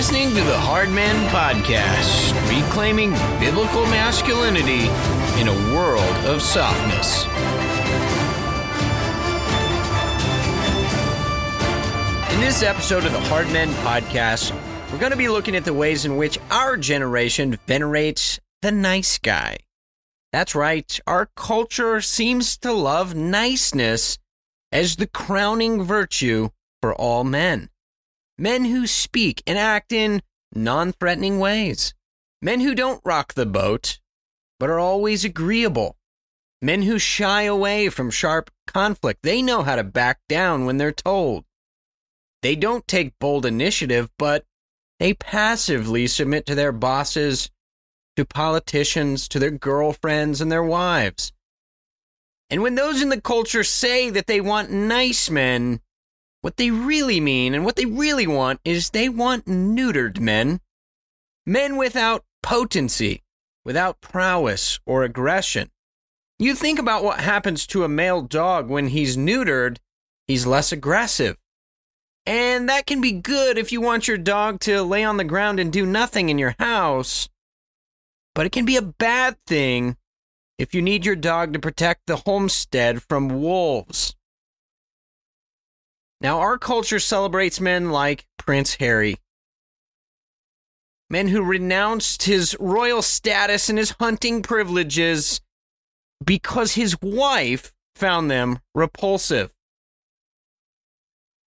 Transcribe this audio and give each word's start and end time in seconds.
listening 0.00 0.30
to 0.30 0.42
the 0.44 0.58
Hard 0.58 0.88
Men 0.88 1.28
Podcast, 1.28 2.32
reclaiming 2.48 3.10
biblical 3.38 3.84
masculinity 3.84 4.88
in 5.38 5.46
a 5.46 5.74
world 5.74 6.16
of 6.24 6.40
softness. 6.40 7.24
In 12.32 12.40
this 12.40 12.62
episode 12.62 13.04
of 13.04 13.12
the 13.12 13.20
Hard 13.28 13.52
Men 13.52 13.68
Podcast, 13.84 14.52
we're 14.90 14.98
going 14.98 15.12
to 15.12 15.18
be 15.18 15.28
looking 15.28 15.54
at 15.54 15.66
the 15.66 15.74
ways 15.74 16.06
in 16.06 16.16
which 16.16 16.38
our 16.50 16.78
generation 16.78 17.58
venerates 17.66 18.40
the 18.62 18.72
nice 18.72 19.18
guy. 19.18 19.58
That's 20.32 20.54
right, 20.54 20.98
our 21.06 21.28
culture 21.36 22.00
seems 22.00 22.56
to 22.60 22.72
love 22.72 23.14
niceness 23.14 24.16
as 24.72 24.96
the 24.96 25.06
crowning 25.06 25.82
virtue 25.82 26.48
for 26.80 26.94
all 26.94 27.22
men. 27.22 27.69
Men 28.40 28.64
who 28.64 28.86
speak 28.86 29.42
and 29.46 29.58
act 29.58 29.92
in 29.92 30.22
non 30.54 30.92
threatening 30.92 31.38
ways. 31.40 31.92
Men 32.40 32.60
who 32.60 32.74
don't 32.74 33.02
rock 33.04 33.34
the 33.34 33.44
boat, 33.44 34.00
but 34.58 34.70
are 34.70 34.78
always 34.78 35.26
agreeable. 35.26 35.98
Men 36.62 36.80
who 36.80 36.98
shy 36.98 37.42
away 37.42 37.90
from 37.90 38.10
sharp 38.10 38.50
conflict. 38.66 39.20
They 39.22 39.42
know 39.42 39.62
how 39.62 39.76
to 39.76 39.84
back 39.84 40.20
down 40.26 40.64
when 40.64 40.78
they're 40.78 40.90
told. 40.90 41.44
They 42.40 42.56
don't 42.56 42.88
take 42.88 43.18
bold 43.18 43.44
initiative, 43.44 44.08
but 44.18 44.46
they 44.98 45.12
passively 45.12 46.06
submit 46.06 46.46
to 46.46 46.54
their 46.54 46.72
bosses, 46.72 47.50
to 48.16 48.24
politicians, 48.24 49.28
to 49.28 49.38
their 49.38 49.50
girlfriends, 49.50 50.40
and 50.40 50.50
their 50.50 50.64
wives. 50.64 51.30
And 52.48 52.62
when 52.62 52.74
those 52.74 53.02
in 53.02 53.10
the 53.10 53.20
culture 53.20 53.64
say 53.64 54.08
that 54.08 54.26
they 54.26 54.40
want 54.40 54.70
nice 54.70 55.28
men, 55.28 55.82
what 56.42 56.56
they 56.56 56.70
really 56.70 57.20
mean 57.20 57.54
and 57.54 57.64
what 57.64 57.76
they 57.76 57.86
really 57.86 58.26
want 58.26 58.60
is 58.64 58.90
they 58.90 59.08
want 59.08 59.46
neutered 59.46 60.20
men. 60.20 60.60
Men 61.46 61.76
without 61.76 62.24
potency, 62.42 63.22
without 63.64 64.00
prowess 64.00 64.78
or 64.86 65.02
aggression. 65.02 65.70
You 66.38 66.54
think 66.54 66.78
about 66.78 67.04
what 67.04 67.20
happens 67.20 67.66
to 67.68 67.84
a 67.84 67.88
male 67.88 68.22
dog 68.22 68.68
when 68.70 68.88
he's 68.88 69.16
neutered, 69.16 69.76
he's 70.26 70.46
less 70.46 70.72
aggressive. 70.72 71.36
And 72.24 72.68
that 72.68 72.86
can 72.86 73.00
be 73.00 73.12
good 73.12 73.58
if 73.58 73.72
you 73.72 73.80
want 73.80 74.08
your 74.08 74.18
dog 74.18 74.60
to 74.60 74.82
lay 74.82 75.04
on 75.04 75.16
the 75.16 75.24
ground 75.24 75.60
and 75.60 75.72
do 75.72 75.84
nothing 75.84 76.28
in 76.28 76.38
your 76.38 76.54
house. 76.58 77.28
But 78.34 78.46
it 78.46 78.52
can 78.52 78.64
be 78.64 78.76
a 78.76 78.82
bad 78.82 79.36
thing 79.46 79.96
if 80.58 80.74
you 80.74 80.82
need 80.82 81.04
your 81.04 81.16
dog 81.16 81.52
to 81.52 81.58
protect 81.58 82.06
the 82.06 82.16
homestead 82.16 83.02
from 83.02 83.40
wolves. 83.40 84.14
Now, 86.20 86.40
our 86.40 86.58
culture 86.58 86.98
celebrates 86.98 87.60
men 87.60 87.90
like 87.90 88.26
Prince 88.38 88.74
Harry. 88.74 89.16
Men 91.08 91.28
who 91.28 91.42
renounced 91.42 92.24
his 92.24 92.56
royal 92.60 93.02
status 93.02 93.68
and 93.68 93.78
his 93.78 93.94
hunting 93.98 94.42
privileges 94.42 95.40
because 96.24 96.74
his 96.74 97.00
wife 97.00 97.72
found 97.96 98.30
them 98.30 98.58
repulsive. 98.74 99.52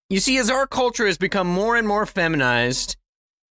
You 0.10 0.20
see, 0.20 0.38
as 0.38 0.50
our 0.50 0.68
culture 0.68 1.06
has 1.06 1.18
become 1.18 1.48
more 1.48 1.76
and 1.76 1.88
more 1.88 2.06
feminized 2.06 2.98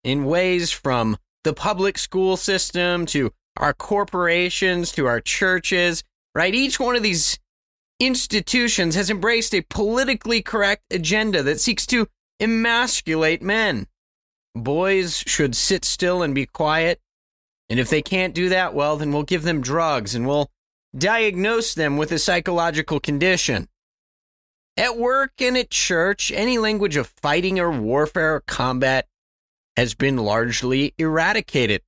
in 0.02 0.24
ways 0.24 0.70
from 0.70 1.16
the 1.44 1.52
public 1.52 1.96
school 1.98 2.36
system 2.36 3.06
to 3.06 3.32
our 3.56 3.72
corporations 3.72 4.92
to 4.92 5.06
our 5.06 5.20
churches, 5.20 6.02
right? 6.34 6.54
Each 6.54 6.80
one 6.80 6.96
of 6.96 7.02
these 7.02 7.38
institutions 8.00 8.96
has 8.96 9.10
embraced 9.10 9.54
a 9.54 9.60
politically 9.60 10.42
correct 10.42 10.82
agenda 10.90 11.42
that 11.44 11.60
seeks 11.60 11.86
to 11.86 12.08
emasculate 12.40 13.42
men. 13.42 13.86
Boys 14.54 15.22
should 15.26 15.54
sit 15.54 15.84
still 15.84 16.22
and 16.22 16.34
be 16.34 16.46
quiet. 16.46 17.00
And 17.68 17.78
if 17.78 17.88
they 17.88 18.02
can't 18.02 18.34
do 18.34 18.48
that, 18.48 18.74
well, 18.74 18.96
then 18.96 19.12
we'll 19.12 19.22
give 19.22 19.44
them 19.44 19.60
drugs 19.60 20.16
and 20.16 20.26
we'll 20.26 20.50
diagnose 20.96 21.74
them 21.74 21.96
with 21.96 22.10
a 22.10 22.18
psychological 22.18 22.98
condition. 22.98 23.68
At 24.76 24.96
work 24.96 25.32
and 25.40 25.56
at 25.56 25.70
church, 25.70 26.32
any 26.32 26.58
language 26.58 26.96
of 26.96 27.12
fighting 27.22 27.60
or 27.60 27.70
warfare 27.70 28.36
or 28.36 28.40
combat 28.40 29.06
has 29.76 29.94
been 29.94 30.16
largely 30.16 30.94
eradicated. 30.98 31.82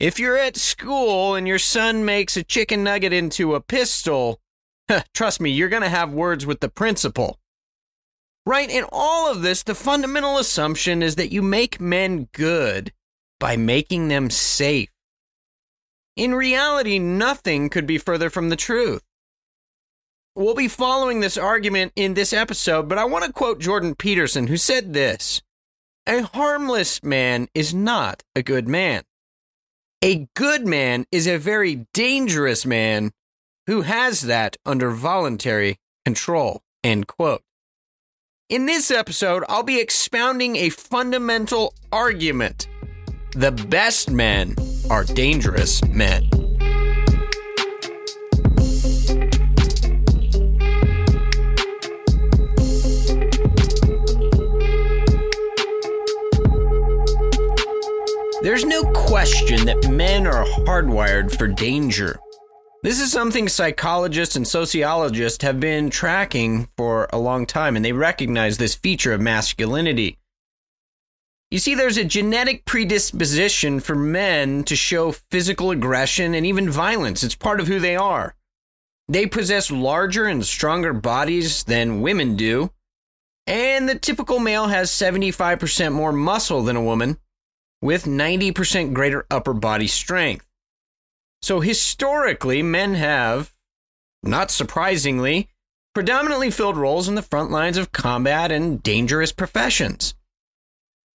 If 0.00 0.18
you're 0.18 0.36
at 0.36 0.56
school 0.56 1.34
and 1.34 1.48
your 1.48 1.58
son 1.58 2.04
makes 2.04 2.36
a 2.36 2.42
chicken 2.42 2.84
nugget 2.84 3.12
into 3.12 3.54
a 3.54 3.60
pistol, 3.60 4.40
Trust 5.14 5.40
me, 5.40 5.50
you're 5.50 5.68
going 5.68 5.82
to 5.82 5.88
have 5.88 6.12
words 6.12 6.46
with 6.46 6.60
the 6.60 6.68
principal. 6.68 7.38
Right? 8.46 8.70
In 8.70 8.84
all 8.92 9.30
of 9.30 9.42
this, 9.42 9.62
the 9.62 9.74
fundamental 9.74 10.38
assumption 10.38 11.02
is 11.02 11.16
that 11.16 11.32
you 11.32 11.40
make 11.40 11.80
men 11.80 12.28
good 12.32 12.92
by 13.40 13.56
making 13.56 14.08
them 14.08 14.30
safe. 14.30 14.90
In 16.16 16.34
reality, 16.34 16.98
nothing 16.98 17.70
could 17.70 17.86
be 17.86 17.98
further 17.98 18.30
from 18.30 18.50
the 18.50 18.56
truth. 18.56 19.02
We'll 20.36 20.54
be 20.54 20.68
following 20.68 21.20
this 21.20 21.38
argument 21.38 21.92
in 21.96 22.14
this 22.14 22.32
episode, 22.32 22.88
but 22.88 22.98
I 22.98 23.04
want 23.04 23.24
to 23.24 23.32
quote 23.32 23.60
Jordan 23.60 23.94
Peterson, 23.94 24.48
who 24.48 24.56
said 24.56 24.92
this 24.92 25.42
A 26.06 26.22
harmless 26.22 27.02
man 27.02 27.48
is 27.54 27.72
not 27.72 28.22
a 28.34 28.42
good 28.42 28.68
man. 28.68 29.04
A 30.02 30.28
good 30.34 30.66
man 30.66 31.06
is 31.10 31.26
a 31.26 31.38
very 31.38 31.86
dangerous 31.94 32.66
man 32.66 33.12
who 33.66 33.82
has 33.82 34.22
that 34.22 34.56
under 34.64 34.90
voluntary 34.90 35.78
control. 36.04 36.62
End 36.82 37.06
quote. 37.06 37.42
In 38.50 38.66
this 38.66 38.90
episode, 38.90 39.42
I'll 39.48 39.62
be 39.62 39.80
expounding 39.80 40.56
a 40.56 40.68
fundamental 40.68 41.74
argument. 41.90 42.68
The 43.32 43.50
best 43.50 44.10
men 44.10 44.54
are 44.90 45.04
dangerous 45.04 45.82
men. 45.86 46.28
There's 58.42 58.66
no 58.66 58.82
question 58.92 59.64
that 59.64 59.90
men 59.90 60.26
are 60.26 60.44
hardwired 60.44 61.34
for 61.34 61.48
danger. 61.48 62.20
This 62.84 63.00
is 63.00 63.10
something 63.10 63.48
psychologists 63.48 64.36
and 64.36 64.46
sociologists 64.46 65.42
have 65.42 65.58
been 65.58 65.88
tracking 65.88 66.68
for 66.76 67.08
a 67.14 67.18
long 67.18 67.46
time, 67.46 67.76
and 67.76 67.82
they 67.82 67.92
recognize 67.92 68.58
this 68.58 68.74
feature 68.74 69.14
of 69.14 69.22
masculinity. 69.22 70.18
You 71.50 71.60
see, 71.60 71.74
there's 71.74 71.96
a 71.96 72.04
genetic 72.04 72.66
predisposition 72.66 73.80
for 73.80 73.94
men 73.94 74.64
to 74.64 74.76
show 74.76 75.12
physical 75.30 75.70
aggression 75.70 76.34
and 76.34 76.44
even 76.44 76.68
violence. 76.68 77.22
It's 77.22 77.34
part 77.34 77.58
of 77.58 77.68
who 77.68 77.80
they 77.80 77.96
are. 77.96 78.34
They 79.08 79.24
possess 79.24 79.70
larger 79.70 80.26
and 80.26 80.44
stronger 80.44 80.92
bodies 80.92 81.64
than 81.64 82.02
women 82.02 82.36
do, 82.36 82.70
and 83.46 83.88
the 83.88 83.98
typical 83.98 84.40
male 84.40 84.66
has 84.66 84.90
75% 84.90 85.94
more 85.94 86.12
muscle 86.12 86.62
than 86.62 86.76
a 86.76 86.84
woman, 86.84 87.16
with 87.80 88.04
90% 88.04 88.92
greater 88.92 89.24
upper 89.30 89.54
body 89.54 89.86
strength. 89.86 90.44
So 91.44 91.60
historically, 91.60 92.62
men 92.62 92.94
have, 92.94 93.52
not 94.22 94.50
surprisingly, 94.50 95.50
predominantly 95.94 96.50
filled 96.50 96.78
roles 96.78 97.06
in 97.06 97.16
the 97.16 97.20
front 97.20 97.50
lines 97.50 97.76
of 97.76 97.92
combat 97.92 98.50
and 98.50 98.82
dangerous 98.82 99.30
professions. 99.30 100.14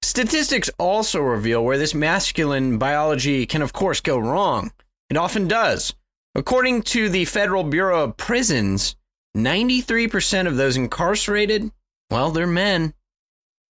Statistics 0.02 0.68
also 0.78 1.22
reveal 1.22 1.64
where 1.64 1.78
this 1.78 1.94
masculine 1.94 2.76
biology 2.76 3.46
can, 3.46 3.62
of 3.62 3.72
course, 3.72 4.02
go 4.02 4.18
wrong. 4.18 4.70
It 5.08 5.16
often 5.16 5.48
does. 5.48 5.94
According 6.34 6.82
to 6.82 7.08
the 7.08 7.24
Federal 7.24 7.64
Bureau 7.64 8.04
of 8.04 8.18
Prisons, 8.18 8.96
93% 9.34 10.46
of 10.46 10.58
those 10.58 10.76
incarcerated, 10.76 11.72
well, 12.10 12.32
they're 12.32 12.46
men. 12.46 12.92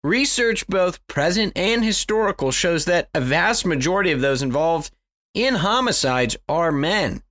Research, 0.05 0.65
both 0.67 1.05
present 1.07 1.51
and 1.57 1.83
historical, 1.83 2.51
shows 2.51 2.85
that 2.85 3.09
a 3.13 3.19
vast 3.19 3.65
majority 3.65 4.13
of 4.13 4.21
those 4.21 4.41
involved 4.41 4.94
in 5.35 5.55
homicides 5.55 6.37
are 6.49 6.71
men. 6.71 7.21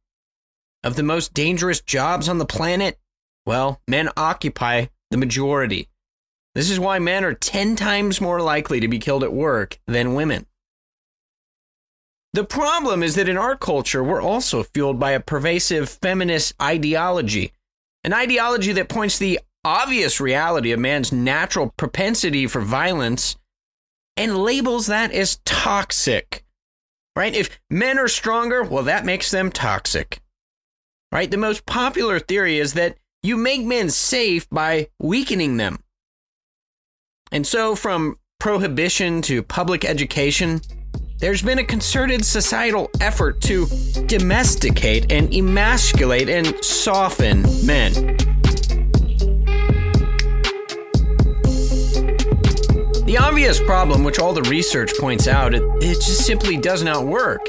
Of 0.84 0.96
the 0.96 1.02
most 1.02 1.32
dangerous 1.32 1.80
jobs 1.80 2.28
on 2.28 2.38
the 2.38 2.44
planet, 2.44 2.98
well, 3.46 3.80
men 3.88 4.10
occupy 4.16 4.86
the 5.10 5.16
majority. 5.16 5.88
This 6.54 6.70
is 6.70 6.78
why 6.78 6.98
men 6.98 7.24
are 7.24 7.34
10 7.34 7.74
times 7.74 8.20
more 8.20 8.40
likely 8.40 8.78
to 8.80 8.88
be 8.88 8.98
killed 8.98 9.24
at 9.24 9.32
work 9.32 9.80
than 9.86 10.14
women. 10.14 10.46
The 12.34 12.44
problem 12.44 13.02
is 13.02 13.14
that 13.14 13.28
in 13.28 13.38
our 13.38 13.56
culture, 13.56 14.04
we're 14.04 14.20
also 14.20 14.62
fueled 14.62 15.00
by 15.00 15.12
a 15.12 15.20
pervasive 15.20 15.88
feminist 15.88 16.54
ideology, 16.60 17.52
an 18.02 18.12
ideology 18.12 18.72
that 18.72 18.88
points 18.88 19.18
the 19.18 19.40
obvious 19.64 20.20
reality 20.20 20.72
of 20.72 20.80
man's 20.80 21.10
natural 21.10 21.72
propensity 21.76 22.46
for 22.46 22.60
violence 22.60 23.36
and 24.16 24.36
labels 24.36 24.88
that 24.88 25.10
as 25.12 25.40
toxic 25.44 26.43
right? 27.16 27.34
If 27.34 27.60
men 27.70 27.98
are 27.98 28.08
stronger, 28.08 28.62
well, 28.62 28.84
that 28.84 29.04
makes 29.04 29.30
them 29.30 29.50
toxic, 29.50 30.20
right? 31.12 31.30
The 31.30 31.36
most 31.36 31.66
popular 31.66 32.18
theory 32.18 32.58
is 32.58 32.74
that 32.74 32.96
you 33.22 33.36
make 33.36 33.64
men 33.64 33.90
safe 33.90 34.48
by 34.50 34.88
weakening 34.98 35.56
them. 35.56 35.78
And 37.32 37.46
so, 37.46 37.74
from 37.74 38.18
prohibition 38.38 39.22
to 39.22 39.42
public 39.42 39.84
education, 39.84 40.60
there's 41.18 41.42
been 41.42 41.58
a 41.58 41.64
concerted 41.64 42.24
societal 42.24 42.90
effort 43.00 43.40
to 43.42 43.66
domesticate 44.06 45.10
and 45.10 45.32
emasculate 45.32 46.28
and 46.28 46.62
soften 46.64 47.42
men. 47.64 48.16
The 53.14 53.22
obvious 53.22 53.60
problem, 53.60 54.02
which 54.02 54.18
all 54.18 54.32
the 54.32 54.42
research 54.50 54.90
points 54.98 55.28
out, 55.28 55.54
it, 55.54 55.62
it 55.80 55.94
just 55.94 56.26
simply 56.26 56.56
does 56.56 56.82
not 56.82 57.06
work. 57.06 57.40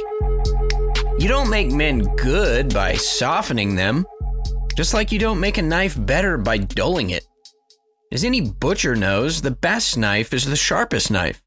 You 1.18 1.28
don't 1.28 1.50
make 1.50 1.72
men 1.72 2.04
good 2.18 2.72
by 2.72 2.94
softening 2.94 3.74
them, 3.74 4.06
just 4.78 4.94
like 4.94 5.12
you 5.12 5.18
don't 5.18 5.40
make 5.40 5.58
a 5.58 5.64
knife 5.64 5.98
better 6.00 6.38
by 6.38 6.60
dulling 6.60 7.10
it. 7.10 7.26
As 8.12 8.24
any 8.24 8.42
butcher 8.42 8.96
knows, 8.96 9.42
the 9.42 9.50
best 9.50 9.98
knife 9.98 10.36
is 10.36 10.46
the 10.46 10.56
sharpest 10.56 11.10
knife. 11.10 11.42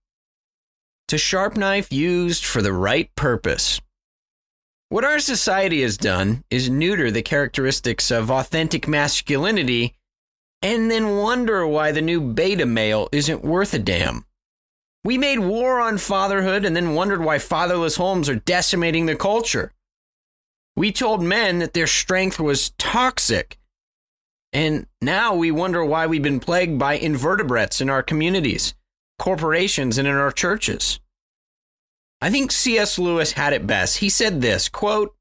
It's 1.06 1.14
a 1.14 1.18
sharp 1.18 1.56
knife 1.56 1.92
used 1.92 2.44
for 2.44 2.60
the 2.60 2.72
right 2.72 3.14
purpose. 3.14 3.80
What 4.88 5.04
our 5.04 5.20
society 5.20 5.82
has 5.82 5.96
done 5.96 6.42
is 6.50 6.68
neuter 6.68 7.12
the 7.12 7.22
characteristics 7.22 8.10
of 8.10 8.32
authentic 8.32 8.88
masculinity 8.88 9.94
and 10.62 10.90
then 10.90 11.16
wonder 11.16 11.66
why 11.66 11.92
the 11.92 12.02
new 12.02 12.20
beta 12.20 12.66
male 12.66 13.08
isn't 13.12 13.44
worth 13.44 13.74
a 13.74 13.78
damn. 13.78 14.24
We 15.04 15.16
made 15.16 15.38
war 15.38 15.80
on 15.80 15.98
fatherhood 15.98 16.64
and 16.64 16.74
then 16.74 16.94
wondered 16.94 17.22
why 17.22 17.38
fatherless 17.38 17.96
homes 17.96 18.28
are 18.28 18.36
decimating 18.36 19.06
the 19.06 19.16
culture. 19.16 19.72
We 20.76 20.92
told 20.92 21.22
men 21.22 21.60
that 21.60 21.72
their 21.72 21.86
strength 21.86 22.38
was 22.38 22.70
toxic. 22.78 23.58
And 24.52 24.86
now 25.00 25.34
we 25.34 25.50
wonder 25.50 25.84
why 25.84 26.06
we've 26.06 26.22
been 26.22 26.40
plagued 26.40 26.78
by 26.78 26.94
invertebrates 26.94 27.80
in 27.80 27.90
our 27.90 28.02
communities, 28.02 28.74
corporations, 29.18 29.98
and 29.98 30.08
in 30.08 30.14
our 30.14 30.32
churches. 30.32 31.00
I 32.20 32.30
think 32.30 32.50
C.S. 32.50 32.98
Lewis 32.98 33.32
had 33.32 33.52
it 33.52 33.66
best. 33.66 33.98
He 33.98 34.08
said 34.08 34.40
this 34.40 34.68
quote, 34.68 35.14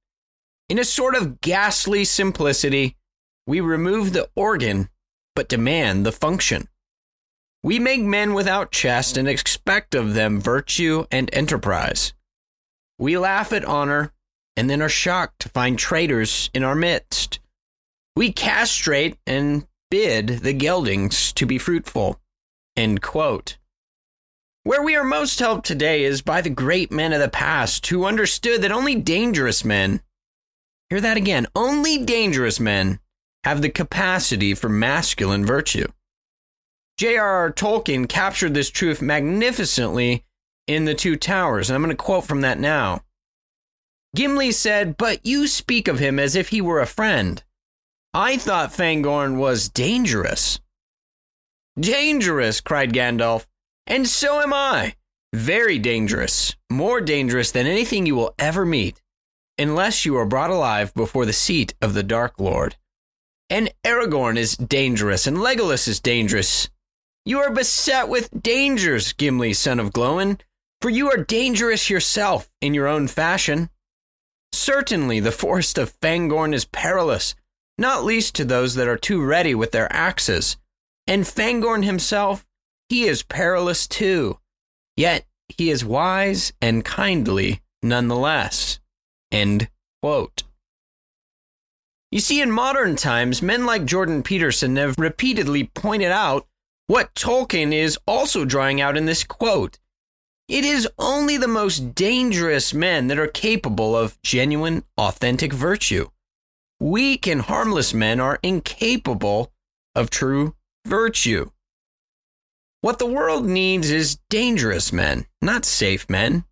In 0.69 0.79
a 0.79 0.83
sort 0.83 1.15
of 1.15 1.41
ghastly 1.41 2.05
simplicity, 2.05 2.95
we 3.45 3.61
remove 3.61 4.13
the 4.13 4.29
organ 4.35 4.89
but 5.37 5.47
demand 5.47 6.03
the 6.03 6.11
function. 6.11 6.67
We 7.61 7.77
make 7.77 8.01
men 8.01 8.33
without 8.33 8.71
chest 8.71 9.17
and 9.17 9.27
expect 9.27 9.93
of 9.93 10.15
them 10.15 10.41
virtue 10.41 11.05
and 11.11 11.29
enterprise. 11.31 12.13
We 12.97 13.19
laugh 13.19 13.53
at 13.53 13.63
honor 13.63 14.13
and 14.55 14.67
then 14.67 14.81
are 14.81 14.89
shocked 14.89 15.41
to 15.41 15.49
find 15.49 15.77
traitors 15.77 16.49
in 16.55 16.63
our 16.63 16.73
midst. 16.73 17.39
We 18.15 18.31
castrate 18.31 19.19
and 19.27 19.67
bid 19.91 20.39
the 20.39 20.53
geldings 20.53 21.31
to 21.33 21.45
be 21.45 21.59
fruitful. 21.59 22.19
Where 24.63 24.81
we 24.81 24.95
are 24.95 25.03
most 25.03 25.37
helped 25.37 25.67
today 25.67 26.03
is 26.03 26.23
by 26.23 26.41
the 26.41 26.49
great 26.49 26.91
men 26.91 27.13
of 27.13 27.21
the 27.21 27.29
past 27.29 27.85
who 27.85 28.05
understood 28.05 28.63
that 28.63 28.71
only 28.71 28.95
dangerous 28.95 29.63
men, 29.63 30.01
hear 30.89 30.99
that 30.99 31.15
again, 31.15 31.45
only 31.55 32.03
dangerous 32.03 32.59
men 32.59 32.99
have 33.43 33.61
the 33.61 33.69
capacity 33.69 34.53
for 34.53 34.69
masculine 34.69 35.45
virtue. 35.45 35.87
J.R.R. 36.97 37.51
Tolkien 37.51 38.09
captured 38.09 38.53
this 38.53 38.71
truth 38.71 39.01
magnificently 39.01 40.25
in 40.65 40.85
The 40.85 40.95
Two 40.95 41.15
Towers, 41.15 41.69
and 41.69 41.75
I'm 41.75 41.83
going 41.83 41.95
to 41.95 42.03
quote 42.03 42.25
from 42.25 42.41
that 42.41 42.59
now. 42.59 43.01
Gimli 44.15 44.51
said, 44.51 44.97
But 44.97 45.25
you 45.25 45.47
speak 45.47 45.87
of 45.87 45.99
him 45.99 46.17
as 46.17 46.35
if 46.35 46.49
he 46.49 46.59
were 46.59 46.81
a 46.81 46.87
friend. 46.87 47.43
I 48.13 48.37
thought 48.37 48.73
Fangorn 48.73 49.37
was 49.37 49.69
dangerous. 49.69 50.59
Dangerous, 51.79 52.61
cried 52.61 52.93
Gandalf. 52.93 53.45
And 53.85 54.07
so 54.07 54.41
am 54.41 54.53
I. 54.53 54.95
Very 55.33 55.77
dangerous. 55.77 56.55
More 56.71 56.99
dangerous 56.99 57.51
than 57.51 57.67
anything 57.67 58.07
you 58.07 58.15
will 58.15 58.33
ever 58.39 58.65
meet, 58.65 59.01
unless 59.59 60.03
you 60.03 60.15
are 60.17 60.25
brought 60.25 60.49
alive 60.49 60.93
before 60.95 61.25
the 61.25 61.33
seat 61.33 61.75
of 61.79 61.93
the 61.93 62.03
Dark 62.03 62.39
Lord. 62.39 62.75
And 63.49 63.71
Aragorn 63.85 64.37
is 64.37 64.57
dangerous, 64.57 65.25
and 65.25 65.37
Legolas 65.37 65.87
is 65.87 65.99
dangerous. 65.99 66.69
You 67.25 67.39
are 67.39 67.51
beset 67.51 68.09
with 68.09 68.29
dangers, 68.41 69.13
Gimli, 69.13 69.53
son 69.53 69.79
of 69.79 69.91
Glóin, 69.91 70.39
for 70.81 70.89
you 70.89 71.09
are 71.11 71.23
dangerous 71.23 71.89
yourself 71.89 72.49
in 72.61 72.73
your 72.73 72.87
own 72.87 73.07
fashion. 73.07 73.69
Certainly, 74.53 75.21
the 75.21 75.31
forest 75.31 75.77
of 75.77 75.97
Fangorn 75.99 76.53
is 76.53 76.65
perilous, 76.65 77.35
not 77.77 78.03
least 78.03 78.35
to 78.35 78.45
those 78.45 78.75
that 78.75 78.87
are 78.87 78.97
too 78.97 79.23
ready 79.23 79.55
with 79.55 79.71
their 79.71 79.91
axes. 79.93 80.57
And 81.05 81.23
Fangorn 81.23 81.83
himself, 81.83 82.45
he 82.89 83.05
is 83.05 83.23
perilous 83.23 83.87
too. 83.87 84.39
Yet 84.95 85.25
he 85.47 85.69
is 85.69 85.85
wise 85.85 86.53
and 86.61 86.83
kindly 86.83 87.61
nonetheless. 87.81 88.79
End 89.31 89.69
quote. 90.01 90.43
You 92.11 92.19
see, 92.19 92.41
in 92.41 92.51
modern 92.51 92.95
times, 92.95 93.41
men 93.41 93.65
like 93.65 93.83
Jordan 93.85 94.23
Peterson 94.23 94.77
have 94.77 94.97
repeatedly 94.97 95.65
pointed 95.65 96.11
out 96.11 96.47
what 96.87 97.13
Tolkien 97.15 97.73
is 97.73 97.99
also 98.07 98.45
drawing 98.45 98.79
out 98.79 98.95
in 98.95 99.05
this 99.05 99.25
quote. 99.25 99.77
It 100.47 100.63
is 100.63 100.87
only 100.97 101.35
the 101.35 101.49
most 101.49 101.93
dangerous 101.93 102.73
men 102.73 103.07
that 103.07 103.19
are 103.19 103.27
capable 103.27 103.97
of 103.97 104.21
genuine, 104.21 104.85
authentic 104.97 105.51
virtue. 105.51 106.07
Weak 106.79 107.27
and 107.27 107.41
harmless 107.41 107.93
men 107.93 108.21
are 108.21 108.39
incapable 108.41 109.51
of 109.93 110.09
true 110.09 110.55
virtue. 110.85 111.49
What 112.79 112.99
the 112.99 113.05
world 113.05 113.45
needs 113.45 113.89
is 113.89 114.19
dangerous 114.29 114.93
men, 114.93 115.25
not 115.41 115.65
safe 115.65 116.09
men. 116.09 116.45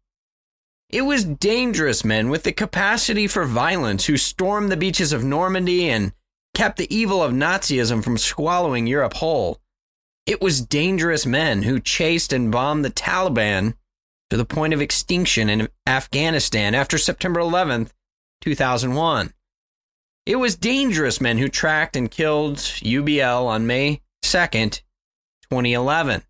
It 0.90 1.02
was 1.02 1.26
dangerous 1.26 2.06
men 2.06 2.30
with 2.30 2.44
the 2.44 2.52
capacity 2.52 3.28
for 3.28 3.46
violence 3.46 4.06
who 4.06 4.18
stormed 4.18 4.72
the 4.72 4.78
beaches 4.78 5.12
of 5.12 5.24
Normandy 5.24 5.90
and 5.90 6.14
kept 6.54 6.78
the 6.78 6.96
evil 6.96 7.22
of 7.22 7.34
Nazism 7.34 8.04
from 8.04 8.18
swallowing 8.18 8.88
Europe 8.88 9.16
whole. 9.16 9.60
It 10.26 10.42
was 10.42 10.62
dangerous 10.62 11.26
men 11.26 11.64
who 11.64 11.80
chased 11.80 12.32
and 12.32 12.52
bombed 12.52 12.86
the 12.86 12.90
Taliban 12.90 13.74
to 14.30 14.38
the 14.38 14.46
point 14.46 14.74
of 14.74 14.82
extinction 14.82 15.50
in 15.50 15.68
Afghanistan 15.86 16.74
after 16.74 16.98
September 16.98 17.40
11th, 17.40 17.92
2001. 18.42 19.34
It 20.26 20.38
was 20.38 20.56
dangerous 20.56 21.22
men 21.22 21.38
who 21.38 21.48
tracked 21.48 21.96
and 21.96 22.10
killed 22.10 22.58
UBL 22.58 23.46
on 23.46 23.68
May 23.68 24.02
2nd, 24.24 24.82
2011. 25.52 26.24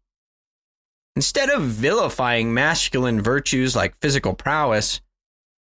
Instead 1.16 1.50
of 1.50 1.64
vilifying 1.64 2.54
masculine 2.54 3.22
virtues 3.22 3.76
like 3.76 4.00
physical 4.02 4.34
prowess, 4.34 5.00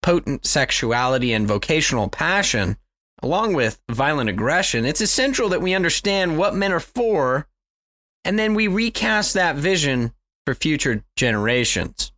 potent 0.01 0.45
sexuality, 0.45 1.31
and 1.31 1.47
vocational 1.47 2.09
passion, 2.09 2.77
along 3.21 3.53
with 3.53 3.81
violent 3.89 4.29
aggression, 4.29 4.85
it's 4.85 5.01
essential 5.01 5.49
that 5.49 5.61
we 5.61 5.73
understand 5.73 6.37
what 6.37 6.55
men 6.55 6.71
are 6.71 6.79
for 6.79 7.47
and 8.25 8.39
then 8.39 8.53
we 8.53 8.67
recast 8.67 9.33
that 9.33 9.55
vision 9.55 10.13
for 10.45 10.55
future 10.55 11.03
generations. 11.15 12.11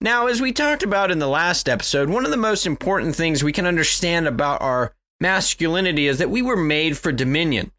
Now, 0.00 0.26
as 0.26 0.40
we 0.40 0.52
talked 0.52 0.82
about 0.82 1.10
in 1.10 1.20
the 1.20 1.28
last 1.28 1.68
episode, 1.68 2.10
one 2.10 2.24
of 2.24 2.30
the 2.30 2.36
most 2.36 2.66
important 2.66 3.14
things 3.14 3.44
we 3.44 3.52
can 3.52 3.66
understand 3.66 4.26
about 4.26 4.60
our 4.60 4.94
masculinity 5.20 6.08
is 6.08 6.18
that 6.18 6.30
we 6.30 6.42
were 6.42 6.56
made 6.56 6.98
for 6.98 7.12
dominion 7.12 7.70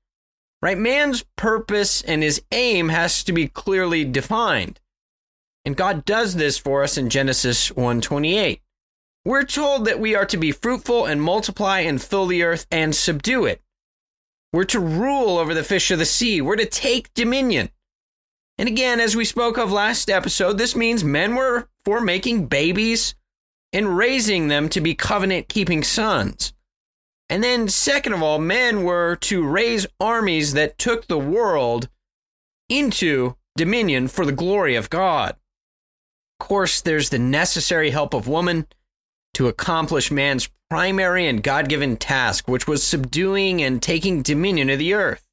right? 0.64 0.78
Man's 0.78 1.26
purpose 1.36 2.02
and 2.04 2.24
his 2.24 2.42
aim 2.54 2.88
has 2.88 3.22
to 3.26 3.34
be 3.34 3.50
clearly 3.50 4.06
defined. 4.06 4.80
And 5.66 5.76
God 5.76 6.06
does 6.06 6.36
this 6.36 6.58
for 6.58 6.84
us 6.84 6.98
in 6.98 7.10
Genesis 7.10 7.70
1:28. 7.72 8.62
We're 9.26 9.44
told 9.44 9.84
that 9.84 10.00
we 10.00 10.16
are 10.16 10.26
to 10.26 10.38
be 10.38 10.54
fruitful 10.54 11.06
and 11.06 11.22
multiply 11.22 11.82
and 11.82 12.02
fill 12.02 12.28
the 12.28 12.44
earth 12.44 12.66
and 12.72 12.96
subdue 12.96 13.44
it. 13.46 13.62
We're 14.54 14.64
to 14.66 14.80
rule 14.80 15.38
over 15.38 15.54
the 15.54 15.66
fish 15.66 15.92
of 15.92 16.00
the 16.00 16.06
sea. 16.06 16.40
We're 16.40 16.56
to 16.56 16.66
take 16.66 17.14
dominion. 17.14 17.70
And 18.58 18.70
again, 18.70 19.02
as 19.02 19.18
we 19.18 19.26
spoke 19.26 19.58
of 19.58 19.70
last 19.70 20.10
episode, 20.10 20.58
this 20.58 20.78
means 20.78 21.04
men 21.04 21.36
were 21.36 21.68
for 21.84 22.00
making 22.00 22.46
babies 22.46 23.16
and 23.74 23.98
raising 23.98 24.48
them 24.48 24.70
to 24.70 24.80
be 24.80 24.96
covenant 24.96 25.50
keeping 25.50 25.84
sons. 25.84 26.54
And 27.34 27.44
then, 27.44 27.68
second 27.68 28.14
of 28.14 28.22
all, 28.22 28.38
men 28.38 28.84
were 28.84 29.16
to 29.22 29.44
raise 29.44 29.88
armies 30.00 30.54
that 30.54 30.78
took 30.78 31.08
the 31.08 31.18
world 31.18 31.90
into 32.70 33.38
dominion 33.58 34.08
for 34.08 34.24
the 34.24 34.32
glory 34.32 34.76
of 34.76 34.92
God. 34.92 35.32
Of 36.40 36.48
course, 36.48 36.80
there's 36.80 37.10
the 37.10 37.18
necessary 37.18 37.90
help 37.90 38.14
of 38.14 38.28
woman 38.28 38.68
to 39.34 39.48
accomplish 39.48 40.12
man's 40.12 40.52
primary 40.70 41.26
and 41.28 41.42
God 41.42 41.70
given 41.70 41.98
task, 41.98 42.48
which 42.48 42.68
was 42.68 42.84
subduing 42.84 43.64
and 43.64 43.82
taking 43.82 44.22
dominion 44.22 44.70
of 44.70 44.78
the 44.78 44.94
earth. 44.94 45.26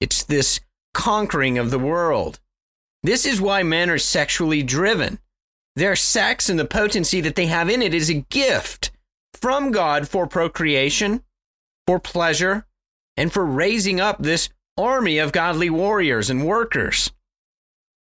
It's 0.00 0.22
this 0.22 0.60
conquering 0.94 1.58
of 1.58 1.72
the 1.72 1.80
world. 1.80 2.38
This 3.02 3.26
is 3.26 3.40
why 3.40 3.64
men 3.64 3.90
are 3.90 3.98
sexually 3.98 4.62
driven. 4.62 5.18
Their 5.74 5.96
sex 5.96 6.48
and 6.48 6.60
the 6.60 6.64
potency 6.64 7.20
that 7.22 7.34
they 7.34 7.46
have 7.46 7.68
in 7.68 7.82
it 7.82 7.92
is 7.92 8.08
a 8.08 8.24
gift 8.30 8.92
from 9.40 9.70
God 9.70 10.08
for 10.08 10.26
procreation, 10.26 11.22
for 11.86 11.98
pleasure, 11.98 12.66
and 13.16 13.32
for 13.32 13.44
raising 13.44 14.00
up 14.00 14.18
this 14.18 14.48
army 14.76 15.18
of 15.18 15.32
godly 15.32 15.70
warriors 15.70 16.30
and 16.30 16.46
workers. 16.46 17.10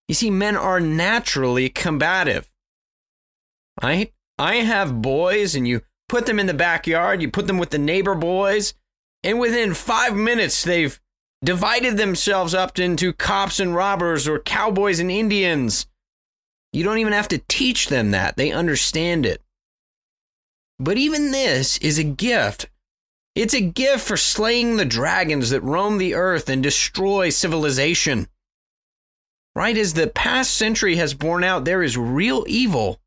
You 0.07 0.15
see, 0.15 0.31
men 0.31 0.55
are 0.55 0.79
naturally 0.79 1.69
combative. 1.69 2.51
I, 3.81 4.11
I 4.37 4.55
have 4.55 5.01
boys, 5.01 5.55
and 5.55 5.67
you 5.67 5.81
put 6.07 6.25
them 6.25 6.39
in 6.39 6.47
the 6.47 6.53
backyard, 6.53 7.21
you 7.21 7.29
put 7.29 7.47
them 7.47 7.57
with 7.57 7.69
the 7.69 7.77
neighbor 7.77 8.15
boys, 8.15 8.73
and 9.23 9.39
within 9.39 9.73
five 9.73 10.15
minutes, 10.15 10.63
they've 10.63 10.99
divided 11.43 11.97
themselves 11.97 12.53
up 12.53 12.79
into 12.79 13.13
cops 13.13 13.59
and 13.59 13.75
robbers 13.75 14.27
or 14.27 14.39
cowboys 14.39 14.99
and 14.99 15.11
Indians. 15.11 15.87
You 16.73 16.83
don't 16.83 16.97
even 16.97 17.13
have 17.13 17.27
to 17.29 17.41
teach 17.47 17.87
them 17.87 18.11
that, 18.11 18.37
they 18.37 18.51
understand 18.51 19.25
it. 19.25 19.41
But 20.79 20.97
even 20.97 21.31
this 21.31 21.77
is 21.79 21.99
a 21.99 22.03
gift. 22.03 22.69
It's 23.35 23.53
a 23.53 23.61
gift 23.61 24.07
for 24.07 24.17
slaying 24.17 24.77
the 24.77 24.85
dragons 24.85 25.49
that 25.49 25.61
roam 25.61 25.97
the 25.97 26.13
earth 26.13 26.49
and 26.49 26.63
destroy 26.63 27.29
civilization. 27.29 28.27
Right 29.55 29.77
as 29.77 29.93
the 29.93 30.07
past 30.07 30.53
century 30.53 30.95
has 30.95 31.13
borne 31.13 31.43
out, 31.43 31.65
there 31.65 31.83
is 31.83 31.97
real 31.97 32.45
evil 32.47 32.99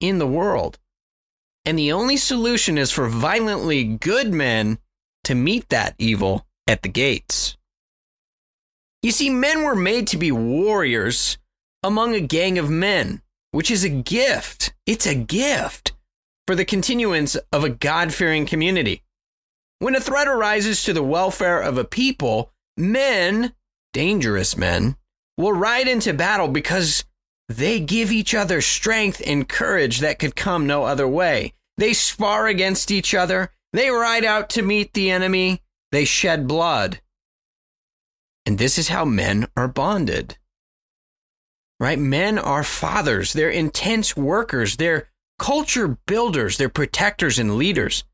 in 0.00 0.18
the 0.18 0.26
world. 0.26 0.78
And 1.64 1.78
the 1.78 1.92
only 1.92 2.16
solution 2.16 2.78
is 2.78 2.90
for 2.90 3.08
violently 3.08 3.84
good 3.84 4.32
men 4.32 4.78
to 5.24 5.34
meet 5.34 5.68
that 5.70 5.94
evil 5.98 6.46
at 6.66 6.82
the 6.82 6.88
gates. 6.88 7.56
You 9.02 9.12
see, 9.12 9.30
men 9.30 9.62
were 9.62 9.76
made 9.76 10.06
to 10.08 10.16
be 10.16 10.32
warriors 10.32 11.38
among 11.82 12.14
a 12.14 12.20
gang 12.20 12.58
of 12.58 12.68
men, 12.68 13.22
which 13.52 13.70
is 13.70 13.84
a 13.84 13.88
gift. 13.88 14.74
It's 14.86 15.06
a 15.06 15.14
gift 15.14 15.92
for 16.48 16.54
the 16.54 16.64
continuance 16.64 17.36
of 17.52 17.62
a 17.62 17.68
God 17.68 18.14
fearing 18.14 18.46
community. 18.46 19.02
When 19.80 19.94
a 19.94 20.00
threat 20.00 20.26
arises 20.26 20.82
to 20.84 20.94
the 20.94 21.02
welfare 21.02 21.60
of 21.60 21.76
a 21.76 21.84
people, 21.84 22.54
men, 22.74 23.52
dangerous 23.92 24.56
men, 24.56 24.96
will 25.36 25.52
ride 25.52 25.86
into 25.88 26.14
battle 26.14 26.48
because 26.48 27.04
they 27.50 27.80
give 27.80 28.10
each 28.10 28.34
other 28.34 28.62
strength 28.62 29.20
and 29.26 29.46
courage 29.46 29.98
that 29.98 30.18
could 30.18 30.34
come 30.34 30.66
no 30.66 30.84
other 30.84 31.06
way. 31.06 31.52
They 31.76 31.92
spar 31.92 32.46
against 32.46 32.90
each 32.90 33.14
other. 33.14 33.50
They 33.74 33.90
ride 33.90 34.24
out 34.24 34.48
to 34.50 34.62
meet 34.62 34.94
the 34.94 35.10
enemy. 35.10 35.60
They 35.92 36.06
shed 36.06 36.48
blood. 36.48 37.02
And 38.46 38.56
this 38.56 38.78
is 38.78 38.88
how 38.88 39.04
men 39.04 39.48
are 39.54 39.68
bonded. 39.68 40.38
Right? 41.78 41.98
Men 41.98 42.38
are 42.38 42.64
fathers. 42.64 43.34
They're 43.34 43.50
intense 43.50 44.16
workers. 44.16 44.78
They're 44.78 45.10
culture 45.38 45.98
builders. 46.06 46.56
They're 46.56 46.68
protectors 46.68 47.38
and 47.38 47.56
leaders. 47.56 48.04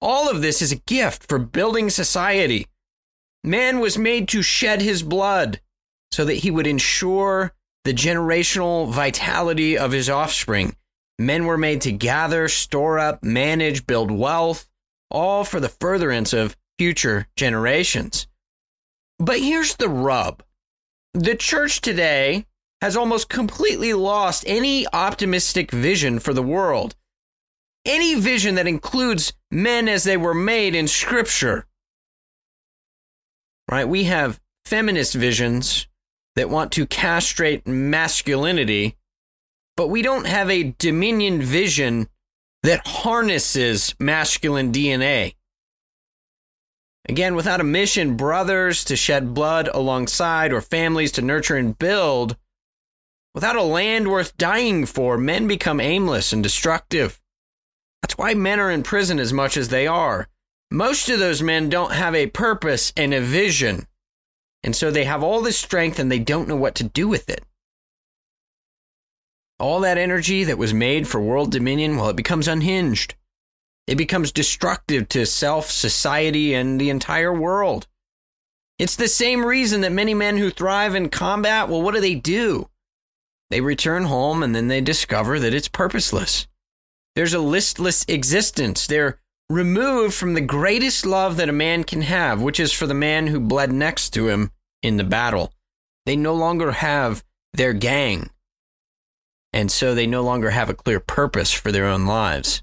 All 0.00 0.30
of 0.30 0.42
this 0.42 0.62
is 0.62 0.72
a 0.72 0.76
gift 0.76 1.28
for 1.28 1.38
building 1.38 1.90
society. 1.90 2.66
Man 3.44 3.80
was 3.80 3.98
made 3.98 4.28
to 4.28 4.42
shed 4.42 4.80
his 4.80 5.02
blood 5.02 5.60
so 6.12 6.24
that 6.24 6.34
he 6.34 6.50
would 6.50 6.66
ensure 6.66 7.52
the 7.84 7.94
generational 7.94 8.90
vitality 8.90 9.78
of 9.78 9.92
his 9.92 10.10
offspring. 10.10 10.74
Men 11.18 11.44
were 11.44 11.58
made 11.58 11.82
to 11.82 11.92
gather, 11.92 12.48
store 12.48 12.98
up, 12.98 13.22
manage, 13.22 13.86
build 13.86 14.10
wealth, 14.10 14.66
all 15.10 15.44
for 15.44 15.60
the 15.60 15.68
furtherance 15.68 16.32
of 16.32 16.56
future 16.78 17.28
generations. 17.36 18.26
But 19.18 19.40
here's 19.40 19.76
the 19.76 19.88
rub 19.88 20.42
the 21.12 21.34
church 21.34 21.80
today 21.80 22.46
has 22.80 22.96
almost 22.96 23.28
completely 23.28 23.92
lost 23.92 24.44
any 24.46 24.86
optimistic 24.92 25.70
vision 25.70 26.18
for 26.18 26.32
the 26.32 26.42
world, 26.42 26.96
any 27.84 28.14
vision 28.14 28.54
that 28.54 28.66
includes 28.66 29.32
men 29.50 29.88
as 29.88 30.04
they 30.04 30.16
were 30.16 30.34
made 30.34 30.74
in 30.74 30.88
Scripture. 30.88 31.66
Right? 33.70 33.88
We 33.88 34.04
have 34.04 34.40
feminist 34.64 35.14
visions 35.14 35.86
that 36.36 36.50
want 36.50 36.72
to 36.72 36.86
castrate 36.86 37.66
masculinity, 37.66 38.96
but 39.76 39.88
we 39.88 40.02
don't 40.02 40.26
have 40.26 40.50
a 40.50 40.74
dominion 40.78 41.42
vision 41.42 42.08
that 42.62 42.86
harnesses 42.86 43.94
masculine 43.98 44.72
DNA. 44.72 45.34
Again, 47.08 47.34
without 47.34 47.60
a 47.60 47.64
mission, 47.64 48.16
brothers 48.16 48.84
to 48.84 48.96
shed 48.96 49.34
blood 49.34 49.68
alongside 49.72 50.52
or 50.52 50.60
families 50.60 51.12
to 51.12 51.22
nurture 51.22 51.56
and 51.56 51.78
build, 51.78 52.36
without 53.34 53.56
a 53.56 53.62
land 53.62 54.08
worth 54.08 54.36
dying 54.36 54.86
for, 54.86 55.16
men 55.16 55.46
become 55.46 55.80
aimless 55.80 56.32
and 56.32 56.42
destructive. 56.42 57.20
That's 58.02 58.18
why 58.18 58.34
men 58.34 58.60
are 58.60 58.70
in 58.70 58.82
prison 58.82 59.18
as 59.18 59.32
much 59.32 59.56
as 59.56 59.68
they 59.68 59.86
are. 59.86 60.28
Most 60.70 61.08
of 61.08 61.18
those 61.18 61.42
men 61.42 61.68
don't 61.68 61.92
have 61.92 62.14
a 62.14 62.28
purpose 62.28 62.92
and 62.96 63.12
a 63.12 63.20
vision. 63.20 63.86
And 64.62 64.76
so 64.76 64.90
they 64.90 65.04
have 65.04 65.22
all 65.22 65.40
this 65.40 65.58
strength 65.58 65.98
and 65.98 66.10
they 66.10 66.18
don't 66.18 66.48
know 66.48 66.56
what 66.56 66.74
to 66.76 66.84
do 66.84 67.08
with 67.08 67.28
it. 67.28 67.44
All 69.58 69.80
that 69.80 69.98
energy 69.98 70.44
that 70.44 70.58
was 70.58 70.72
made 70.72 71.06
for 71.06 71.20
world 71.20 71.52
dominion, 71.52 71.96
well, 71.96 72.08
it 72.08 72.16
becomes 72.16 72.48
unhinged. 72.48 73.14
It 73.86 73.96
becomes 73.96 74.32
destructive 74.32 75.08
to 75.08 75.26
self, 75.26 75.70
society, 75.70 76.54
and 76.54 76.80
the 76.80 76.90
entire 76.90 77.32
world. 77.32 77.86
It's 78.78 78.96
the 78.96 79.08
same 79.08 79.44
reason 79.44 79.82
that 79.82 79.92
many 79.92 80.14
men 80.14 80.38
who 80.38 80.48
thrive 80.48 80.94
in 80.94 81.10
combat, 81.10 81.68
well, 81.68 81.82
what 81.82 81.94
do 81.94 82.00
they 82.00 82.14
do? 82.14 82.70
They 83.50 83.60
return 83.60 84.04
home 84.04 84.42
and 84.42 84.54
then 84.54 84.68
they 84.68 84.80
discover 84.80 85.38
that 85.40 85.54
it's 85.54 85.68
purposeless. 85.68 86.46
There's 87.16 87.34
a 87.34 87.40
listless 87.40 88.04
existence. 88.08 88.86
They're 88.86 89.18
removed 89.48 90.14
from 90.14 90.34
the 90.34 90.40
greatest 90.40 91.04
love 91.04 91.36
that 91.36 91.48
a 91.48 91.52
man 91.52 91.84
can 91.84 92.02
have, 92.02 92.40
which 92.40 92.60
is 92.60 92.72
for 92.72 92.86
the 92.86 92.94
man 92.94 93.26
who 93.26 93.40
bled 93.40 93.72
next 93.72 94.10
to 94.10 94.28
him 94.28 94.52
in 94.82 94.96
the 94.96 95.04
battle. 95.04 95.52
They 96.06 96.16
no 96.16 96.34
longer 96.34 96.72
have 96.72 97.24
their 97.52 97.72
gang. 97.72 98.30
And 99.52 99.70
so 99.70 99.94
they 99.94 100.06
no 100.06 100.22
longer 100.22 100.50
have 100.50 100.70
a 100.70 100.74
clear 100.74 101.00
purpose 101.00 101.52
for 101.52 101.72
their 101.72 101.86
own 101.86 102.06
lives 102.06 102.62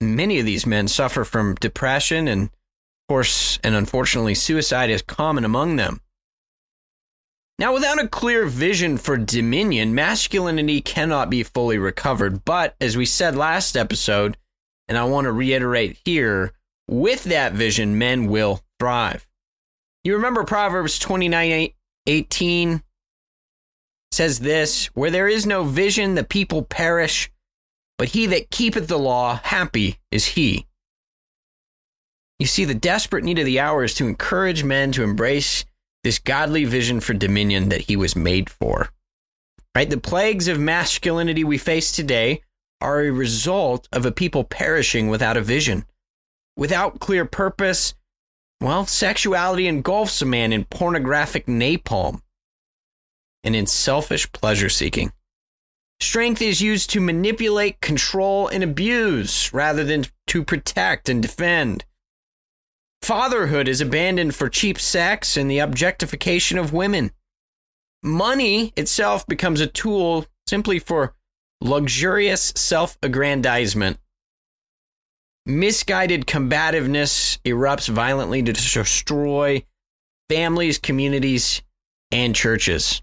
many 0.00 0.38
of 0.38 0.46
these 0.46 0.66
men 0.66 0.88
suffer 0.88 1.24
from 1.24 1.54
depression 1.56 2.28
and, 2.28 2.44
of 2.44 3.08
course, 3.08 3.58
and 3.62 3.74
unfortunately, 3.74 4.34
suicide 4.34 4.90
is 4.90 5.02
common 5.02 5.44
among 5.44 5.76
them. 5.76 6.00
Now, 7.58 7.74
without 7.74 8.00
a 8.00 8.06
clear 8.06 8.46
vision 8.46 8.98
for 8.98 9.16
dominion, 9.16 9.92
masculinity 9.92 10.80
cannot 10.80 11.28
be 11.28 11.42
fully 11.42 11.76
recovered. 11.76 12.44
But 12.44 12.76
as 12.80 12.96
we 12.96 13.04
said 13.04 13.34
last 13.34 13.76
episode, 13.76 14.36
and 14.86 14.96
I 14.96 15.04
want 15.04 15.24
to 15.24 15.32
reiterate 15.32 15.98
here, 16.04 16.52
with 16.88 17.24
that 17.24 17.54
vision, 17.54 17.98
men 17.98 18.28
will 18.28 18.60
thrive. 18.78 19.26
You 20.04 20.14
remember 20.14 20.44
Proverbs 20.44 20.98
29 20.98 21.70
18 22.06 22.82
says 24.12 24.38
this 24.38 24.86
Where 24.94 25.10
there 25.10 25.28
is 25.28 25.44
no 25.44 25.64
vision, 25.64 26.14
the 26.14 26.24
people 26.24 26.62
perish, 26.62 27.30
but 27.98 28.08
he 28.08 28.26
that 28.26 28.50
keepeth 28.50 28.86
the 28.86 28.98
law, 28.98 29.40
happy 29.42 29.98
is 30.10 30.26
he. 30.26 30.66
You 32.38 32.46
see, 32.46 32.64
the 32.64 32.74
desperate 32.74 33.24
need 33.24 33.40
of 33.40 33.44
the 33.46 33.58
hour 33.58 33.82
is 33.82 33.94
to 33.94 34.06
encourage 34.06 34.62
men 34.62 34.92
to 34.92 35.02
embrace 35.02 35.64
this 36.04 36.18
godly 36.18 36.64
vision 36.64 37.00
for 37.00 37.14
dominion 37.14 37.68
that 37.70 37.82
he 37.82 37.96
was 37.96 38.16
made 38.16 38.50
for. 38.50 38.88
Right? 39.74 39.88
The 39.88 39.98
plagues 39.98 40.48
of 40.48 40.58
masculinity 40.58 41.44
we 41.44 41.58
face 41.58 41.92
today 41.92 42.42
are 42.80 43.00
a 43.00 43.10
result 43.10 43.88
of 43.92 44.06
a 44.06 44.12
people 44.12 44.44
perishing 44.44 45.08
without 45.08 45.36
a 45.36 45.42
vision. 45.42 45.84
Without 46.56 47.00
clear 47.00 47.24
purpose, 47.24 47.94
well, 48.60 48.86
sexuality 48.86 49.68
engulfs 49.68 50.20
a 50.20 50.26
man 50.26 50.52
in 50.52 50.64
pornographic 50.64 51.46
napalm 51.46 52.22
and 53.44 53.54
in 53.54 53.66
selfish 53.66 54.30
pleasure 54.32 54.68
seeking. 54.68 55.12
Strength 56.00 56.42
is 56.42 56.60
used 56.60 56.90
to 56.90 57.00
manipulate, 57.00 57.80
control, 57.80 58.48
and 58.48 58.62
abuse 58.62 59.52
rather 59.52 59.84
than 59.84 60.04
to 60.28 60.44
protect 60.44 61.08
and 61.08 61.22
defend. 61.22 61.84
Fatherhood 63.02 63.68
is 63.68 63.80
abandoned 63.80 64.34
for 64.34 64.48
cheap 64.48 64.78
sex 64.78 65.36
and 65.36 65.50
the 65.50 65.60
objectification 65.60 66.58
of 66.58 66.72
women. 66.72 67.10
Money 68.02 68.72
itself 68.76 69.26
becomes 69.26 69.60
a 69.60 69.66
tool 69.66 70.26
simply 70.46 70.78
for 70.78 71.14
luxurious 71.60 72.52
self 72.56 72.98
aggrandizement. 73.02 73.98
Misguided 75.46 76.26
combativeness 76.26 77.38
erupts 77.44 77.88
violently 77.88 78.42
to 78.42 78.52
destroy 78.52 79.64
families, 80.28 80.78
communities, 80.78 81.62
and 82.10 82.34
churches. 82.34 83.02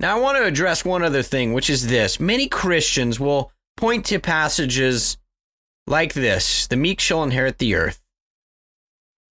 Now, 0.00 0.16
I 0.16 0.20
want 0.20 0.36
to 0.38 0.44
address 0.44 0.84
one 0.84 1.04
other 1.04 1.22
thing, 1.22 1.52
which 1.52 1.70
is 1.70 1.86
this. 1.86 2.18
Many 2.18 2.48
Christians 2.48 3.20
will 3.20 3.52
point 3.76 4.04
to 4.06 4.18
passages 4.18 5.16
like 5.86 6.14
this 6.14 6.66
the 6.66 6.76
meek 6.76 7.00
shall 7.00 7.22
inherit 7.22 7.58
the 7.58 7.74
earth. 7.74 8.00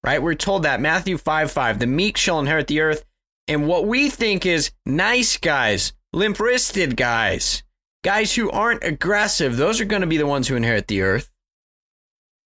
Right? 0.03 0.21
We're 0.21 0.35
told 0.35 0.63
that 0.63 0.81
Matthew 0.81 1.17
5 1.17 1.51
5, 1.51 1.79
the 1.79 1.87
meek 1.87 2.17
shall 2.17 2.39
inherit 2.39 2.67
the 2.67 2.81
earth. 2.81 3.05
And 3.47 3.67
what 3.67 3.85
we 3.85 4.09
think 4.09 4.45
is 4.45 4.71
nice 4.85 5.37
guys, 5.37 5.93
limp 6.13 6.39
wristed 6.39 6.95
guys, 6.95 7.63
guys 8.03 8.35
who 8.35 8.49
aren't 8.51 8.83
aggressive, 8.83 9.57
those 9.57 9.81
are 9.81 9.85
going 9.85 10.01
to 10.01 10.07
be 10.07 10.17
the 10.17 10.27
ones 10.27 10.47
who 10.47 10.55
inherit 10.55 10.87
the 10.87 11.01
earth. 11.01 11.29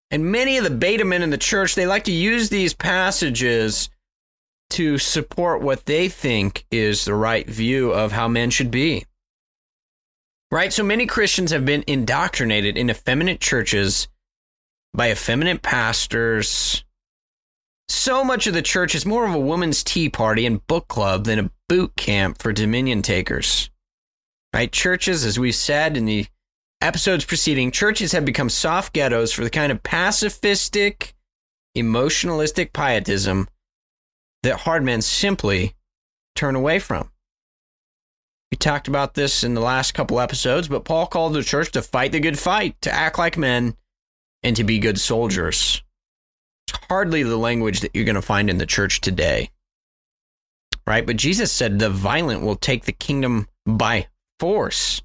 And 0.10 0.32
many 0.32 0.58
of 0.58 0.64
the 0.64 0.70
beta 0.70 1.04
men 1.04 1.22
in 1.22 1.30
the 1.30 1.38
church, 1.38 1.76
they 1.76 1.86
like 1.86 2.06
to 2.06 2.12
use 2.12 2.50
these 2.50 2.74
passages 2.74 3.90
to 4.72 4.98
support 4.98 5.62
what 5.62 5.86
they 5.86 6.08
think 6.10 6.66
is 6.72 7.06
the 7.06 7.14
right 7.14 7.48
view 7.48 7.92
of 7.92 8.12
how 8.12 8.28
men 8.28 8.50
should 8.50 8.72
be. 8.72 9.06
Right? 10.50 10.72
So 10.72 10.84
many 10.84 11.06
Christians 11.06 11.52
have 11.52 11.66
been 11.66 11.84
indoctrinated 11.88 12.78
in 12.78 12.90
effeminate 12.90 13.42
churches 13.42 14.08
by 14.94 15.12
effeminate 15.12 15.62
pastors. 15.62 16.86
So 17.90 18.24
much 18.24 18.48
of 18.48 18.54
the 18.54 18.62
church 18.62 18.96
is 18.96 19.06
more 19.06 19.26
of 19.26 19.34
a 19.34 19.40
woman's 19.40 19.84
tea 19.84 20.10
party 20.10 20.46
and 20.46 20.66
book 20.68 20.88
club 20.88 21.26
than 21.26 21.40
a 21.40 21.52
boot 21.68 21.96
camp 21.96 22.42
for 22.42 22.54
dominion 22.54 23.02
takers. 23.02 23.70
Right? 24.54 24.72
Churches, 24.72 25.26
as 25.26 25.38
we've 25.38 25.56
said 25.56 25.98
in 25.98 26.06
the 26.06 26.26
episodes 26.82 27.26
preceding, 27.26 27.72
churches 27.72 28.14
have 28.14 28.26
become 28.26 28.50
soft 28.50 28.94
ghettos 28.94 29.34
for 29.34 29.44
the 29.44 29.50
kind 29.50 29.72
of 29.72 29.84
pacifistic, 29.84 31.14
emotionalistic 31.76 32.72
pietism 32.72 33.48
that 34.44 34.62
hard 34.62 34.84
men 34.84 35.02
simply 35.02 35.76
turn 36.36 36.56
away 36.56 36.80
from. 36.80 37.12
We 38.52 38.58
talked 38.58 38.88
about 38.88 39.14
this 39.14 39.44
in 39.44 39.54
the 39.54 39.62
last 39.62 39.94
couple 39.94 40.20
episodes, 40.20 40.68
but 40.68 40.86
Paul 40.86 41.08
called 41.08 41.34
the 41.34 41.44
church 41.44 41.72
to 41.74 41.82
fight 41.82 42.14
the 42.14 42.20
good 42.20 42.40
fight, 42.40 42.76
to 42.82 42.92
act 42.92 43.18
like 43.18 43.38
men, 43.38 43.76
and 44.44 44.56
to 44.56 44.64
be 44.64 44.80
good 44.80 45.00
soldiers. 45.00 45.84
It's 46.68 46.80
hardly 46.90 47.24
the 47.24 47.38
language 47.38 47.82
that 47.82 47.92
you're 47.94 48.06
going 48.06 48.16
to 48.16 48.22
find 48.22 48.50
in 48.50 48.58
the 48.58 48.66
church 48.66 49.02
today. 49.02 49.52
Right? 50.86 51.06
But 51.06 51.18
Jesus 51.18 51.52
said 51.52 51.80
the 51.80 51.90
violent 51.90 52.42
will 52.42 52.56
take 52.56 52.86
the 52.86 52.94
kingdom 52.94 53.48
by 53.66 54.08
force. 54.40 55.02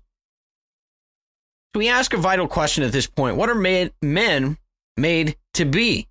So 1.74 1.78
we 1.78 1.88
ask 1.88 2.12
a 2.12 2.18
vital 2.18 2.46
question 2.46 2.84
at 2.84 2.92
this 2.92 3.08
point 3.08 3.36
What 3.36 3.48
are 3.48 3.90
men 4.00 4.58
made 4.96 5.36
to 5.54 5.64
be? 5.64 6.06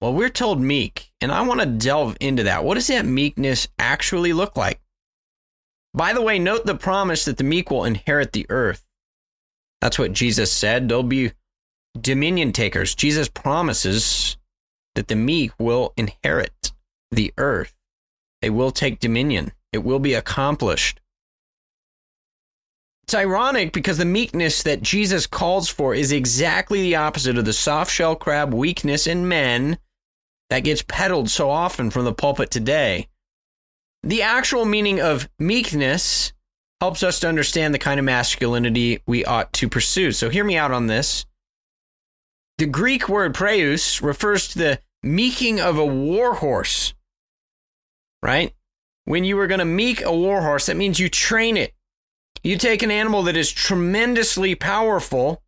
Well, 0.00 0.12
we're 0.12 0.28
told 0.28 0.60
meek, 0.60 1.10
and 1.20 1.32
I 1.32 1.42
want 1.42 1.60
to 1.60 1.66
delve 1.66 2.18
into 2.20 2.44
that. 2.44 2.62
What 2.62 2.74
does 2.74 2.86
that 2.88 3.06
meekness 3.06 3.66
actually 3.78 4.34
look 4.34 4.56
like? 4.56 4.78
By 5.96 6.12
the 6.12 6.20
way, 6.20 6.38
note 6.38 6.66
the 6.66 6.74
promise 6.74 7.24
that 7.24 7.38
the 7.38 7.44
meek 7.44 7.70
will 7.70 7.86
inherit 7.86 8.32
the 8.32 8.44
earth. 8.50 8.84
That's 9.80 9.98
what 9.98 10.12
Jesus 10.12 10.52
said. 10.52 10.88
They'll 10.88 11.02
be 11.02 11.32
dominion 11.98 12.52
takers. 12.52 12.94
Jesus 12.94 13.28
promises 13.28 14.36
that 14.94 15.08
the 15.08 15.16
meek 15.16 15.52
will 15.58 15.94
inherit 15.96 16.72
the 17.10 17.32
earth. 17.38 17.74
They 18.42 18.50
will 18.50 18.70
take 18.70 19.00
dominion. 19.00 19.52
It 19.72 19.84
will 19.84 19.98
be 19.98 20.12
accomplished. 20.12 21.00
It's 23.04 23.14
ironic 23.14 23.72
because 23.72 23.96
the 23.96 24.04
meekness 24.04 24.62
that 24.64 24.82
Jesus 24.82 25.26
calls 25.26 25.70
for 25.70 25.94
is 25.94 26.12
exactly 26.12 26.82
the 26.82 26.96
opposite 26.96 27.38
of 27.38 27.46
the 27.46 27.52
soft 27.54 27.90
shell 27.90 28.16
crab 28.16 28.52
weakness 28.52 29.06
in 29.06 29.28
men 29.28 29.78
that 30.50 30.64
gets 30.64 30.82
peddled 30.86 31.30
so 31.30 31.48
often 31.48 31.90
from 31.90 32.04
the 32.04 32.12
pulpit 32.12 32.50
today. 32.50 33.08
The 34.02 34.22
actual 34.22 34.64
meaning 34.64 35.00
of 35.00 35.28
meekness 35.38 36.32
helps 36.80 37.02
us 37.02 37.20
to 37.20 37.28
understand 37.28 37.74
the 37.74 37.78
kind 37.78 37.98
of 37.98 38.04
masculinity 38.04 39.02
we 39.06 39.24
ought 39.24 39.52
to 39.54 39.68
pursue. 39.68 40.12
So 40.12 40.28
hear 40.28 40.44
me 40.44 40.56
out 40.56 40.72
on 40.72 40.86
this. 40.86 41.26
The 42.58 42.66
Greek 42.66 43.08
word 43.08 43.34
praeus 43.34 44.00
refers 44.02 44.48
to 44.48 44.58
the 44.58 44.80
meeking 45.02 45.60
of 45.60 45.78
a 45.78 45.86
war 45.86 46.34
horse, 46.34 46.94
right? 48.22 48.52
When 49.04 49.24
you 49.24 49.38
are 49.38 49.46
going 49.46 49.60
to 49.60 49.64
meek 49.64 50.02
a 50.02 50.12
war 50.12 50.42
horse, 50.42 50.66
that 50.66 50.76
means 50.76 50.98
you 50.98 51.08
train 51.08 51.56
it. 51.56 51.72
You 52.42 52.56
take 52.56 52.82
an 52.82 52.90
animal 52.90 53.22
that 53.24 53.36
is 53.36 53.50
tremendously 53.50 54.54
powerful 54.54 55.42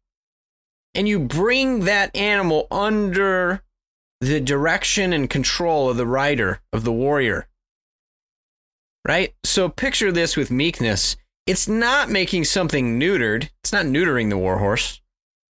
and 0.94 1.08
you 1.08 1.18
bring 1.18 1.84
that 1.84 2.14
animal 2.16 2.66
under 2.70 3.62
the 4.20 4.40
direction 4.40 5.12
and 5.12 5.30
control 5.30 5.88
of 5.88 5.96
the 5.96 6.06
rider, 6.06 6.60
of 6.72 6.84
the 6.84 6.92
warrior 6.92 7.46
right? 9.06 9.34
So 9.44 9.68
picture 9.68 10.12
this 10.12 10.36
with 10.36 10.50
meekness. 10.50 11.16
It's 11.46 11.68
not 11.68 12.10
making 12.10 12.44
something 12.44 13.00
neutered. 13.00 13.48
It's 13.62 13.72
not 13.72 13.86
neutering 13.86 14.30
the 14.30 14.38
warhorse. 14.38 15.00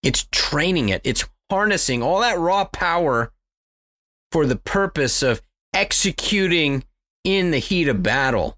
It's 0.04 0.28
training 0.32 0.90
it. 0.90 1.02
It's 1.04 1.26
harnessing 1.50 2.04
all 2.04 2.22
that 2.22 2.38
raw 2.38 2.66
power 2.66 3.32
for 4.32 4.46
the 4.46 4.58
purpose 4.58 5.24
of 5.24 5.42
executing 5.74 6.84
in 7.24 7.52
the 7.52 7.60
heat 7.60 7.88
of 7.88 8.04
battle. 8.04 8.58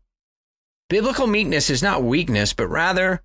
Biblical 0.89 1.27
meekness 1.27 1.69
is 1.69 1.83
not 1.83 2.03
weakness, 2.03 2.53
but 2.53 2.67
rather, 2.67 3.23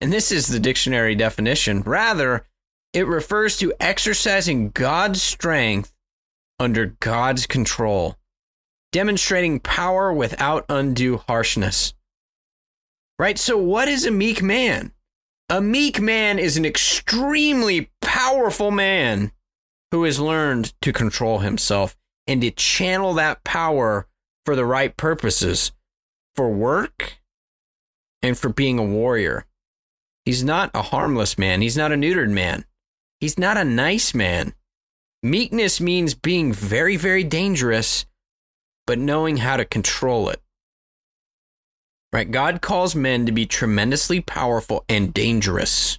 and 0.00 0.12
this 0.12 0.30
is 0.30 0.46
the 0.46 0.60
dictionary 0.60 1.14
definition, 1.14 1.82
rather, 1.82 2.46
it 2.92 3.06
refers 3.06 3.56
to 3.58 3.74
exercising 3.80 4.70
God's 4.70 5.20
strength 5.20 5.92
under 6.58 6.96
God's 7.00 7.46
control 7.46 8.17
demonstrating 8.92 9.60
power 9.60 10.12
without 10.12 10.64
undue 10.68 11.18
harshness. 11.28 11.94
Right? 13.18 13.38
So, 13.38 13.58
what 13.58 13.88
is 13.88 14.06
a 14.06 14.10
meek 14.10 14.42
man? 14.42 14.92
A 15.48 15.60
meek 15.60 16.00
man 16.00 16.38
is 16.38 16.56
an 16.56 16.64
extremely 16.64 17.90
powerful 18.00 18.70
man 18.70 19.32
who 19.90 20.04
has 20.04 20.20
learned 20.20 20.74
to 20.82 20.92
control 20.92 21.38
himself 21.38 21.96
and 22.26 22.42
to 22.42 22.50
channel 22.50 23.14
that 23.14 23.42
power 23.44 24.06
for 24.44 24.54
the 24.54 24.66
right 24.66 24.96
purposes 24.96 25.72
for 26.36 26.50
work 26.50 27.18
and 28.22 28.38
for 28.38 28.50
being 28.50 28.78
a 28.78 28.84
warrior. 28.84 29.46
He's 30.24 30.44
not 30.44 30.70
a 30.74 30.82
harmless 30.82 31.38
man. 31.38 31.62
He's 31.62 31.76
not 31.76 31.92
a 31.92 31.96
neutered 31.96 32.30
man. 32.30 32.64
He's 33.20 33.38
not 33.38 33.56
a 33.56 33.64
nice 33.64 34.14
man. 34.14 34.52
Meekness 35.22 35.80
means 35.80 36.14
being 36.14 36.52
very, 36.52 36.96
very 36.96 37.24
dangerous 37.24 38.06
but 38.88 38.98
knowing 38.98 39.36
how 39.36 39.58
to 39.58 39.66
control 39.66 40.30
it. 40.30 40.40
Right? 42.10 42.30
God 42.30 42.62
calls 42.62 42.94
men 42.94 43.26
to 43.26 43.32
be 43.32 43.44
tremendously 43.44 44.22
powerful 44.22 44.86
and 44.88 45.12
dangerous, 45.12 45.98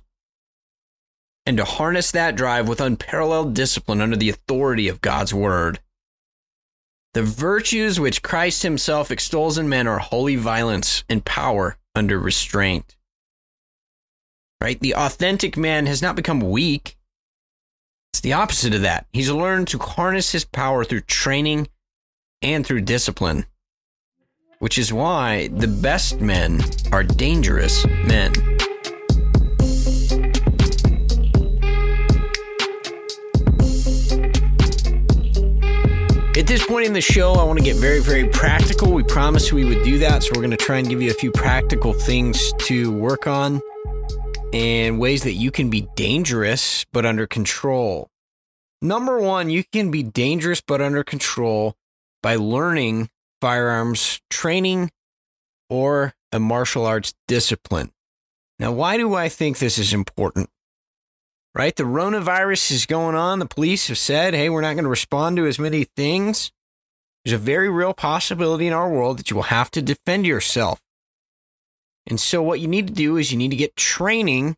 and 1.45 1.55
to 1.57 1.65
harness 1.65 2.09
that 2.09 2.35
drive 2.35 2.67
with 2.67 2.81
unparalleled 2.81 3.53
discipline 3.53 4.01
under 4.01 4.17
the 4.17 4.31
authority 4.31 4.87
of 4.87 5.01
God's 5.01 5.31
word. 5.31 5.79
The 7.13 7.21
virtues 7.21 7.99
which 7.99 8.23
Christ 8.23 8.63
himself 8.63 9.11
extols 9.11 9.59
in 9.59 9.69
men 9.69 9.87
are 9.87 9.99
holy 9.99 10.35
violence 10.35 11.03
and 11.07 11.23
power 11.23 11.77
under 11.93 12.17
restraint. 12.17 12.97
Right? 14.59 14.79
The 14.79 14.95
authentic 14.95 15.55
man 15.55 15.85
has 15.85 16.01
not 16.01 16.15
become 16.15 16.39
weak. 16.39 16.97
It's 18.13 18.21
the 18.21 18.33
opposite 18.33 18.73
of 18.73 18.81
that. 18.81 19.05
He's 19.13 19.29
learned 19.29 19.67
to 19.67 19.77
harness 19.77 20.31
his 20.31 20.43
power 20.43 20.83
through 20.83 21.01
training 21.01 21.67
and 22.41 22.65
through 22.65 22.81
discipline, 22.81 23.45
which 24.59 24.77
is 24.77 24.93
why 24.93 25.47
the 25.49 25.67
best 25.67 26.21
men 26.21 26.61
are 26.91 27.03
dangerous 27.03 27.85
men. 27.85 28.33
At 36.37 36.47
this 36.47 36.65
point 36.65 36.85
in 36.85 36.93
the 36.93 37.01
show, 37.01 37.33
I 37.33 37.43
want 37.43 37.59
to 37.59 37.65
get 37.65 37.75
very, 37.75 37.99
very 37.99 38.29
practical. 38.29 38.93
We 38.93 39.03
promised 39.03 39.51
we 39.51 39.65
would 39.65 39.83
do 39.83 39.97
that, 39.99 40.23
so 40.23 40.31
we're 40.33 40.41
going 40.41 40.51
to 40.51 40.57
try 40.57 40.77
and 40.77 40.87
give 40.87 41.01
you 41.01 41.11
a 41.11 41.13
few 41.13 41.31
practical 41.31 41.91
things 41.91 42.53
to 42.59 42.93
work 42.93 43.27
on 43.27 43.61
and 44.53 44.99
ways 44.99 45.23
that 45.23 45.33
you 45.33 45.51
can 45.51 45.69
be 45.69 45.81
dangerous 45.95 46.85
but 46.93 47.05
under 47.05 47.27
control. 47.27 48.09
Number 48.81 49.19
one, 49.19 49.49
you 49.49 49.65
can 49.65 49.91
be 49.91 50.01
dangerous 50.01 50.61
but 50.61 50.81
under 50.81 51.03
control 51.03 51.75
by 52.21 52.35
learning 52.35 53.09
firearms 53.41 54.21
training 54.29 54.91
or 55.69 56.13
a 56.31 56.39
martial 56.39 56.85
arts 56.85 57.13
discipline. 57.27 57.91
Now, 58.59 58.71
why 58.71 58.97
do 58.97 59.15
I 59.15 59.29
think 59.29 59.57
this 59.57 59.77
is 59.77 59.93
important? 59.93 60.49
Right? 61.55 61.75
The 61.75 61.83
coronavirus 61.83 62.71
is 62.71 62.85
going 62.85 63.15
on. 63.15 63.39
The 63.39 63.45
police 63.45 63.87
have 63.87 63.97
said, 63.97 64.33
hey, 64.33 64.49
we're 64.49 64.61
not 64.61 64.73
going 64.73 64.83
to 64.83 64.89
respond 64.89 65.37
to 65.37 65.47
as 65.47 65.57
many 65.57 65.85
things. 65.95 66.51
There's 67.23 67.33
a 67.33 67.43
very 67.43 67.69
real 67.69 67.93
possibility 67.93 68.67
in 68.67 68.73
our 68.73 68.89
world 68.89 69.19
that 69.19 69.29
you 69.29 69.35
will 69.35 69.43
have 69.43 69.71
to 69.71 69.81
defend 69.81 70.25
yourself. 70.25 70.79
And 72.07 72.19
so, 72.19 72.41
what 72.41 72.59
you 72.59 72.67
need 72.67 72.87
to 72.87 72.93
do 72.93 73.17
is 73.17 73.31
you 73.31 73.37
need 73.37 73.51
to 73.51 73.57
get 73.57 73.75
training 73.75 74.55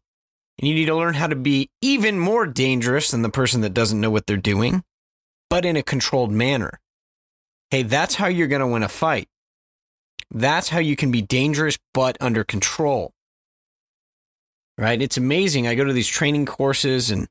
and 0.59 0.67
you 0.67 0.75
need 0.75 0.85
to 0.85 0.95
learn 0.95 1.15
how 1.15 1.27
to 1.27 1.35
be 1.35 1.69
even 1.81 2.19
more 2.19 2.45
dangerous 2.45 3.11
than 3.11 3.23
the 3.23 3.29
person 3.29 3.61
that 3.61 3.73
doesn't 3.73 3.99
know 3.99 4.11
what 4.11 4.27
they're 4.27 4.37
doing, 4.37 4.83
but 5.49 5.65
in 5.65 5.75
a 5.75 5.83
controlled 5.83 6.31
manner. 6.31 6.79
Hey, 7.71 7.83
that's 7.83 8.15
how 8.15 8.27
you're 8.27 8.47
going 8.47 8.59
to 8.59 8.67
win 8.67 8.83
a 8.83 8.89
fight. 8.89 9.27
That's 10.29 10.69
how 10.69 10.79
you 10.79 10.95
can 10.95 11.11
be 11.11 11.21
dangerous 11.21 11.79
but 11.93 12.17
under 12.21 12.43
control. 12.43 13.13
Right? 14.77 15.01
It's 15.01 15.17
amazing. 15.17 15.67
I 15.67 15.75
go 15.75 15.85
to 15.85 15.93
these 15.93 16.07
training 16.07 16.45
courses 16.45 17.11
and 17.11 17.27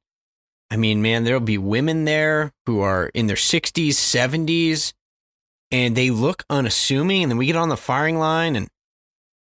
I 0.71 0.77
mean, 0.77 1.03
man, 1.03 1.25
there'll 1.25 1.41
be 1.41 1.59
women 1.59 2.05
there 2.05 2.53
who 2.65 2.81
are 2.81 3.11
in 3.13 3.27
their 3.27 3.37
60s, 3.37 3.89
70s, 3.91 4.93
and 5.73 5.97
they 5.97 6.11
look 6.11 6.45
unassuming. 6.49 7.23
And 7.23 7.31
then 7.31 7.39
we 7.39 7.47
get 7.47 7.57
on 7.57 7.71
the 7.71 7.77
firing 7.77 8.19
line, 8.19 8.55
and 8.55 8.69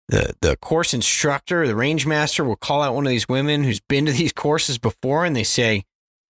the, 0.08 0.34
the 0.42 0.58
course 0.58 0.96
instructor, 0.96 1.68
the 1.68 1.76
range 1.76 2.08
master, 2.08 2.44
will 2.44 2.56
call 2.56 2.82
out 2.82 2.96
one 2.96 3.06
of 3.06 3.12
these 3.12 3.30
women 3.30 3.64
who's 3.64 3.80
been 3.80 4.08
to 4.08 4.12
these 4.12 4.34
courses 4.34 4.80
before, 4.80 5.24
and 5.24 5.36
they 5.36 5.44
say, 5.44 5.84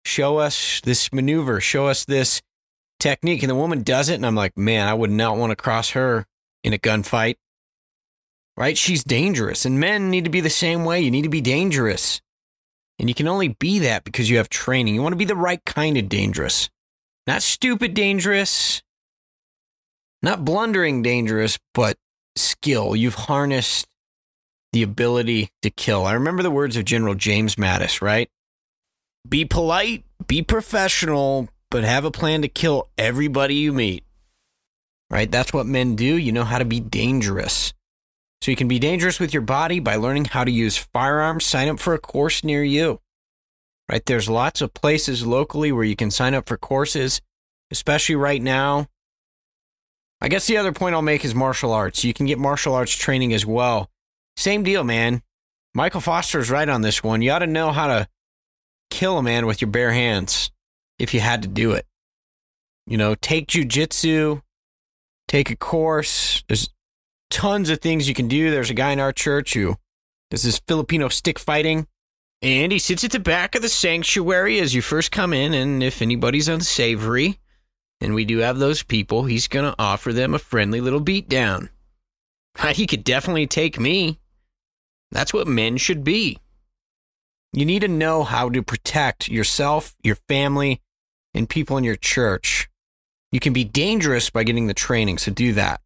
Show 0.04 0.40
us 0.40 0.82
this 0.82 1.14
maneuver, 1.14 1.62
show 1.62 1.88
us 1.88 2.04
this 2.06 2.42
technique. 3.02 3.44
And 3.44 3.50
the 3.50 3.56
woman 3.56 3.84
does 3.84 4.08
it, 4.08 4.16
and 4.16 4.26
I'm 4.26 4.36
like, 4.36 4.58
man, 4.58 4.88
I 4.88 4.94
would 4.94 5.12
not 5.12 5.36
want 5.36 5.52
to 5.52 5.56
cross 5.58 5.90
her 5.92 6.26
in 6.64 6.74
a 6.74 6.78
gunfight. 6.78 7.36
Right? 8.56 8.78
She's 8.78 9.04
dangerous, 9.04 9.66
and 9.66 9.80
men 9.80 10.10
need 10.10 10.26
to 10.26 10.30
be 10.30 10.42
the 10.42 10.50
same 10.50 10.86
way. 10.86 11.02
You 11.02 11.12
need 11.12 11.24
to 11.24 11.30
be 11.30 11.42
dangerous. 11.42 12.22
And 13.00 13.10
you 13.10 13.16
can 13.16 13.28
only 13.28 13.48
be 13.48 13.80
that 13.80 14.04
because 14.04 14.30
you 14.30 14.38
have 14.38 14.50
training. 14.50 14.94
You 14.94 15.02
want 15.02 15.14
to 15.14 15.18
be 15.18 15.26
the 15.26 15.36
right 15.36 15.64
kind 15.66 15.98
of 15.98 16.08
dangerous. 16.08 16.70
Not 17.26 17.42
stupid 17.42 17.94
dangerous, 17.94 18.84
not 20.22 20.46
blundering 20.46 21.02
dangerous, 21.02 21.58
but 21.74 21.98
skill. 22.36 22.96
You've 22.96 23.16
harnessed 23.16 23.88
the 24.74 24.84
ability 24.84 25.50
to 25.62 25.70
kill. 25.70 26.06
I 26.06 26.14
remember 26.14 26.44
the 26.44 26.52
words 26.52 26.78
of 26.78 26.86
General 26.86 27.16
James 27.16 27.56
Mattis, 27.56 28.02
right? 28.02 28.30
Be 29.28 29.46
polite, 29.46 30.04
be 30.28 30.42
professional, 30.42 31.50
but 31.72 31.86
have 31.86 32.06
a 32.06 32.12
plan 32.12 32.44
to 32.44 32.48
kill 32.48 32.90
everybody 32.98 33.56
you 33.56 33.74
meet. 33.74 34.04
Right? 35.10 35.32
That's 35.32 35.52
what 35.52 35.66
men 35.66 35.96
do. 35.96 36.06
You 36.18 36.32
know 36.32 36.44
how 36.44 36.60
to 36.60 36.66
be 36.66 36.80
dangerous. 36.80 37.74
So 38.42 38.52
you 38.52 38.58
can 38.58 38.68
be 38.68 38.80
dangerous 38.80 39.20
with 39.20 39.34
your 39.34 39.42
body 39.42 39.80
by 39.80 39.96
learning 39.96 40.26
how 40.26 40.44
to 40.44 40.52
use 40.52 40.78
firearms. 40.78 41.46
Sign 41.46 41.70
up 41.70 41.80
for 41.80 41.94
a 41.94 42.00
course 42.00 42.44
near 42.44 42.64
you. 42.64 43.00
Right? 43.90 44.06
There's 44.06 44.30
lots 44.30 44.62
of 44.62 44.74
places 44.74 45.26
locally 45.26 45.72
where 45.72 45.84
you 45.84 45.96
can 45.96 46.12
sign 46.12 46.34
up 46.34 46.48
for 46.48 46.58
courses, 46.58 47.22
especially 47.72 48.16
right 48.16 48.42
now. 48.42 48.88
I 50.22 50.28
guess 50.28 50.48
the 50.48 50.58
other 50.58 50.72
point 50.72 50.94
I'll 50.94 51.02
make 51.02 51.26
is 51.26 51.34
martial 51.34 51.74
arts. 51.74 52.04
You 52.04 52.14
can 52.14 52.26
get 52.26 52.38
martial 52.38 52.76
arts 52.76 52.96
training 52.96 53.34
as 53.34 53.46
well. 53.46 53.90
Same 54.38 54.64
deal, 54.64 54.84
man. 54.84 55.22
Michael 55.74 56.02
Foster's 56.02 56.50
right 56.50 56.68
on 56.68 56.82
this 56.82 57.04
one. 57.04 57.22
You 57.22 57.32
ought 57.32 57.40
to 57.40 57.48
know 57.48 57.72
how 57.72 57.88
to 57.88 58.08
kill 58.90 59.18
a 59.18 59.24
man 59.24 59.46
with 59.46 59.62
your 59.62 59.72
bare 59.72 59.92
hands 59.92 60.51
if 61.02 61.16
you 61.16 61.20
had 61.20 61.42
to 61.42 61.48
do 61.48 61.72
it. 61.72 61.86
You 62.86 62.96
know, 62.96 63.16
take 63.16 63.48
jujitsu, 63.48 64.42
take 65.28 65.50
a 65.50 65.56
course. 65.56 66.44
There's 66.48 66.70
tons 67.32 67.70
of 67.72 67.80
things 67.80 68.08
you 68.08 68.14
can 68.14 68.28
do. 68.28 68.52
There's 68.52 68.70
a 68.70 68.76
guy 68.76 68.92
in 68.92 69.00
our 69.00 69.12
church 69.12 69.56
who 69.56 69.76
does 70.30 70.44
this 70.44 70.62
Filipino 70.68 71.10
stick 71.10 71.40
fighting. 71.40 71.88
And 72.44 72.72
he 72.72 72.80
sits 72.80 73.04
at 73.04 73.12
the 73.12 73.20
back 73.20 73.56
of 73.56 73.62
the 73.62 73.70
sanctuary 73.70 74.60
as 74.60 74.76
you 74.76 74.82
first 74.82 75.12
come 75.12 75.34
in. 75.34 75.54
And 75.54 75.82
if 75.82 76.02
anybody's 76.02 76.48
unsavory, 76.48 77.40
and 78.00 78.14
we 78.14 78.26
do 78.26 78.40
have 78.40 78.60
those 78.60 78.84
people, 78.84 79.26
he's 79.26 79.48
going 79.48 79.66
to 79.66 79.76
offer 79.80 80.14
them 80.14 80.34
a 80.34 80.40
friendly 80.40 80.82
little 80.82 81.02
beatdown. 81.02 81.70
He 82.74 82.86
could 82.86 83.04
definitely 83.04 83.48
take 83.48 83.80
me. 83.80 84.20
That's 85.12 85.34
what 85.34 85.48
men 85.48 85.78
should 85.78 86.04
be. 86.04 86.38
You 87.54 87.66
need 87.66 87.82
to 87.82 87.88
know 87.88 88.24
how 88.24 88.50
to 88.50 88.62
protect 88.62 89.30
yourself, 89.30 89.96
your 90.04 90.16
family, 90.28 90.82
and 91.34 91.50
people 91.50 91.78
in 91.78 91.84
your 91.84 91.96
church. 91.96 92.70
You 93.32 93.40
can 93.40 93.54
be 93.54 93.64
dangerous 93.64 94.30
by 94.30 94.44
getting 94.44 94.68
the 94.68 94.74
training, 94.74 95.18
so 95.18 95.32
do 95.32 95.54
that. 95.54 95.82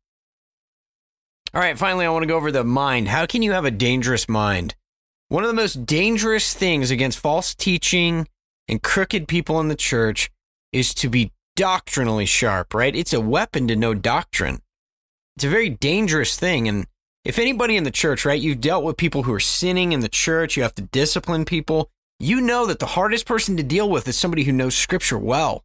All 1.53 1.61
right, 1.61 1.77
finally, 1.77 2.05
I 2.05 2.09
want 2.09 2.23
to 2.23 2.27
go 2.27 2.35
over 2.35 2.51
the 2.51 2.63
mind. 2.63 3.07
How 3.07 3.25
can 3.25 3.41
you 3.41 3.51
have 3.53 3.65
a 3.65 3.71
dangerous 3.71 4.27
mind? 4.27 4.75
One 5.29 5.43
of 5.43 5.47
the 5.47 5.53
most 5.53 5.85
dangerous 5.85 6.53
things 6.53 6.91
against 6.91 7.19
false 7.19 7.55
teaching 7.55 8.27
and 8.67 8.81
crooked 8.81 9.27
people 9.27 9.59
in 9.59 9.69
the 9.69 9.75
church 9.75 10.29
is 10.73 10.93
to 10.95 11.09
be 11.09 11.31
doctrinally 11.55 12.25
sharp, 12.25 12.73
right? 12.73 12.95
It's 12.95 13.13
a 13.13 13.21
weapon 13.21 13.67
to 13.67 13.75
know 13.75 13.93
doctrine. 13.93 14.59
It's 15.35 15.45
a 15.45 15.49
very 15.49 15.69
dangerous 15.69 16.37
thing. 16.37 16.67
And 16.67 16.87
if 17.23 17.39
anybody 17.39 17.77
in 17.77 17.85
the 17.85 17.91
church, 17.91 18.25
right, 18.25 18.39
you've 18.39 18.61
dealt 18.61 18.83
with 18.83 18.97
people 18.97 19.23
who 19.23 19.33
are 19.33 19.39
sinning 19.39 19.93
in 19.93 20.01
the 20.01 20.09
church, 20.09 20.57
you 20.57 20.63
have 20.63 20.75
to 20.75 20.83
discipline 20.83 21.45
people, 21.45 21.89
you 22.19 22.41
know 22.41 22.65
that 22.65 22.79
the 22.79 22.85
hardest 22.85 23.25
person 23.25 23.57
to 23.57 23.63
deal 23.63 23.89
with 23.89 24.07
is 24.07 24.17
somebody 24.17 24.43
who 24.43 24.51
knows 24.51 24.75
scripture 24.75 25.17
well. 25.17 25.63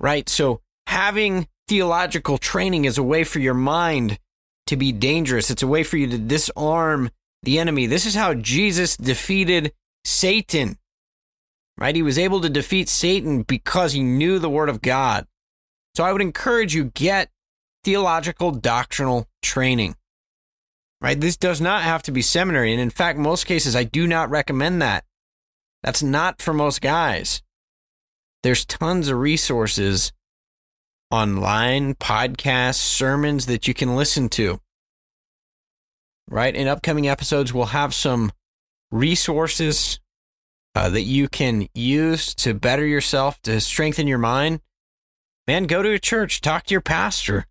Right? 0.00 0.28
So 0.28 0.60
having 0.86 1.48
theological 1.68 2.38
training 2.38 2.84
is 2.84 2.98
a 2.98 3.02
way 3.02 3.24
for 3.24 3.38
your 3.38 3.54
mind 3.54 4.18
to 4.66 4.76
be 4.76 4.92
dangerous. 4.92 5.50
It's 5.50 5.62
a 5.62 5.66
way 5.66 5.82
for 5.82 5.96
you 5.96 6.06
to 6.08 6.18
disarm 6.18 7.10
the 7.42 7.58
enemy. 7.58 7.86
This 7.86 8.06
is 8.06 8.14
how 8.14 8.34
Jesus 8.34 8.96
defeated 8.96 9.72
Satan. 10.04 10.78
Right? 11.78 11.94
He 11.94 12.02
was 12.02 12.18
able 12.18 12.40
to 12.40 12.48
defeat 12.48 12.88
Satan 12.88 13.42
because 13.42 13.92
he 13.92 14.02
knew 14.02 14.38
the 14.38 14.50
word 14.50 14.68
of 14.68 14.82
God. 14.82 15.26
So 15.94 16.04
I 16.04 16.12
would 16.12 16.22
encourage 16.22 16.74
you 16.74 16.84
get 16.94 17.30
theological 17.84 18.50
doctrinal 18.50 19.28
training 19.42 19.96
right? 21.02 21.20
This 21.20 21.36
does 21.36 21.60
not 21.60 21.82
have 21.82 22.02
to 22.04 22.12
be 22.12 22.22
seminary. 22.22 22.72
And 22.72 22.80
in 22.80 22.90
fact, 22.90 23.18
most 23.18 23.44
cases, 23.44 23.74
I 23.74 23.82
do 23.82 24.06
not 24.06 24.30
recommend 24.30 24.80
that. 24.80 25.04
That's 25.82 26.02
not 26.02 26.40
for 26.40 26.54
most 26.54 26.80
guys. 26.80 27.42
There's 28.44 28.64
tons 28.64 29.08
of 29.08 29.18
resources 29.18 30.12
online, 31.10 31.94
podcasts, 31.96 32.76
sermons 32.76 33.46
that 33.46 33.66
you 33.66 33.74
can 33.74 33.96
listen 33.96 34.28
to. 34.30 34.60
Right? 36.30 36.54
In 36.54 36.68
upcoming 36.68 37.08
episodes, 37.08 37.52
we'll 37.52 37.66
have 37.66 37.92
some 37.92 38.30
resources 38.92 39.98
uh, 40.76 40.88
that 40.88 41.02
you 41.02 41.28
can 41.28 41.66
use 41.74 42.32
to 42.36 42.54
better 42.54 42.86
yourself, 42.86 43.42
to 43.42 43.60
strengthen 43.60 44.06
your 44.06 44.18
mind. 44.18 44.60
Man, 45.48 45.64
go 45.64 45.82
to 45.82 45.90
a 45.90 45.98
church, 45.98 46.40
talk 46.40 46.64
to 46.64 46.74
your 46.74 46.80
pastor 46.80 47.46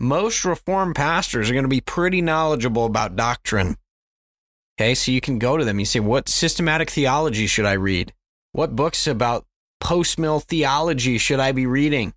most 0.00 0.44
Reformed 0.44 0.94
pastors 0.94 1.48
are 1.48 1.52
going 1.52 1.64
to 1.64 1.68
be 1.68 1.80
pretty 1.80 2.20
knowledgeable 2.20 2.84
about 2.84 3.16
doctrine. 3.16 3.76
Okay, 4.76 4.94
so 4.94 5.12
you 5.12 5.20
can 5.20 5.38
go 5.38 5.56
to 5.56 5.64
them. 5.64 5.78
You 5.78 5.86
say, 5.86 6.00
What 6.00 6.28
systematic 6.28 6.90
theology 6.90 7.46
should 7.46 7.64
I 7.64 7.74
read? 7.74 8.12
What 8.52 8.76
books 8.76 9.06
about 9.06 9.46
post 9.80 10.18
mill 10.18 10.40
theology 10.40 11.18
should 11.18 11.40
I 11.40 11.52
be 11.52 11.66
reading? 11.66 12.12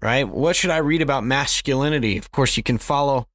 Right? 0.00 0.26
What 0.26 0.56
should 0.56 0.70
I 0.70 0.78
read 0.78 1.02
about 1.02 1.24
masculinity? 1.24 2.16
Of 2.16 2.30
course, 2.30 2.56
you 2.56 2.62
can 2.62 2.78
follow 2.78 3.26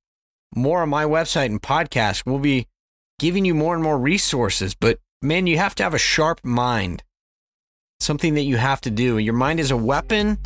more 0.55 0.81
on 0.81 0.89
my 0.89 1.03
website 1.03 1.47
and 1.47 1.61
podcast. 1.61 2.23
We'll 2.25 2.39
be 2.39 2.67
giving 3.19 3.45
you 3.45 3.53
more 3.53 3.73
and 3.73 3.83
more 3.83 3.99
resources, 3.99 4.73
but 4.75 4.99
man, 5.21 5.47
you 5.47 5.57
have 5.57 5.75
to 5.75 5.83
have 5.83 5.93
a 5.93 5.99
sharp 5.99 6.43
mind. 6.43 7.03
Something 7.99 8.33
that 8.35 8.43
you 8.43 8.57
have 8.57 8.81
to 8.81 8.91
do. 8.91 9.17
Your 9.17 9.33
mind 9.33 9.59
is 9.59 9.71
a 9.71 9.77
weapon 9.77 10.37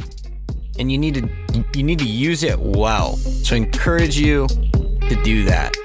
and 0.78 0.92
you 0.92 0.98
need 0.98 1.16
to 1.16 1.30
you 1.76 1.84
need 1.84 2.00
to 2.00 2.06
use 2.06 2.44
it 2.44 2.60
well. 2.60 3.16
So 3.18 3.56
I 3.56 3.58
encourage 3.58 4.20
you 4.20 4.48
to 4.48 5.22
do 5.24 5.44
that. 5.46 5.76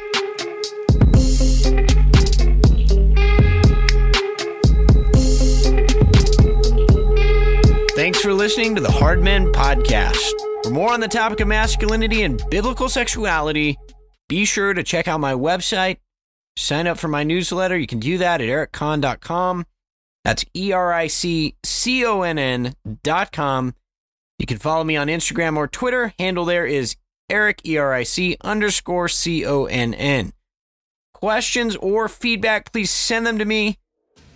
Thanks 7.97 8.21
for 8.21 8.35
listening 8.35 8.75
to 8.75 8.81
the 8.81 8.91
Hard 8.91 9.23
Men 9.23 9.53
Podcast. 9.53 10.31
For 10.65 10.71
more 10.71 10.93
on 10.93 11.01
the 11.01 11.09
topic 11.09 11.41
of 11.41 11.49
masculinity 11.49 12.23
and 12.23 12.43
biblical 12.51 12.89
sexuality, 12.89 13.77
be 14.29 14.45
sure 14.45 14.75
to 14.75 14.83
check 14.83 15.07
out 15.07 15.21
my 15.21 15.33
website. 15.35 15.99
Sign 16.57 16.87
up 16.87 16.99
for 16.99 17.09
my 17.09 17.23
newsletter. 17.25 17.77
You 17.77 17.87
can 17.87 18.01
do 18.01 18.19
that 18.19 18.41
at 18.41 18.49
ericconn.com. 18.49 19.67
That's 20.25 20.45
E 20.57 20.73
R 20.73 20.93
I 20.93 21.07
C 21.07 21.55
C 21.65 22.05
O 22.05 22.23
N 22.23 22.39
N 22.39 22.67
N 22.67 22.75
N.com. 23.07 23.75
You 24.45 24.47
can 24.47 24.59
follow 24.59 24.85
me 24.85 24.95
on 24.95 25.07
Instagram 25.07 25.57
or 25.57 25.67
Twitter. 25.67 26.13
Handle 26.19 26.45
there 26.45 26.67
is 26.67 26.97
Eric, 27.31 27.63
E 27.65 27.79
R 27.79 27.95
I 27.95 28.03
C 28.03 28.37
underscore 28.43 29.09
C 29.09 29.47
O 29.47 29.65
N 29.65 29.95
N. 29.95 30.35
Questions 31.15 31.77
or 31.77 32.11
feedback, 32.11 32.71
please 32.71 32.91
send 32.91 33.27
them 33.27 33.39
to 33.39 33.47
me 33.47 33.79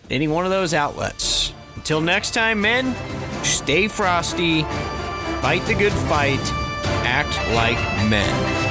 any 0.08 0.26
one 0.26 0.46
of 0.46 0.50
those 0.50 0.72
outlets. 0.72 1.52
Until 1.76 2.00
next 2.00 2.32
time, 2.32 2.62
men, 2.62 2.96
stay 3.44 3.86
frosty, 3.86 4.62
fight 5.42 5.62
the 5.66 5.74
good 5.74 5.92
fight, 5.92 6.40
act 7.04 7.36
like 7.52 7.76
men. 8.08 8.67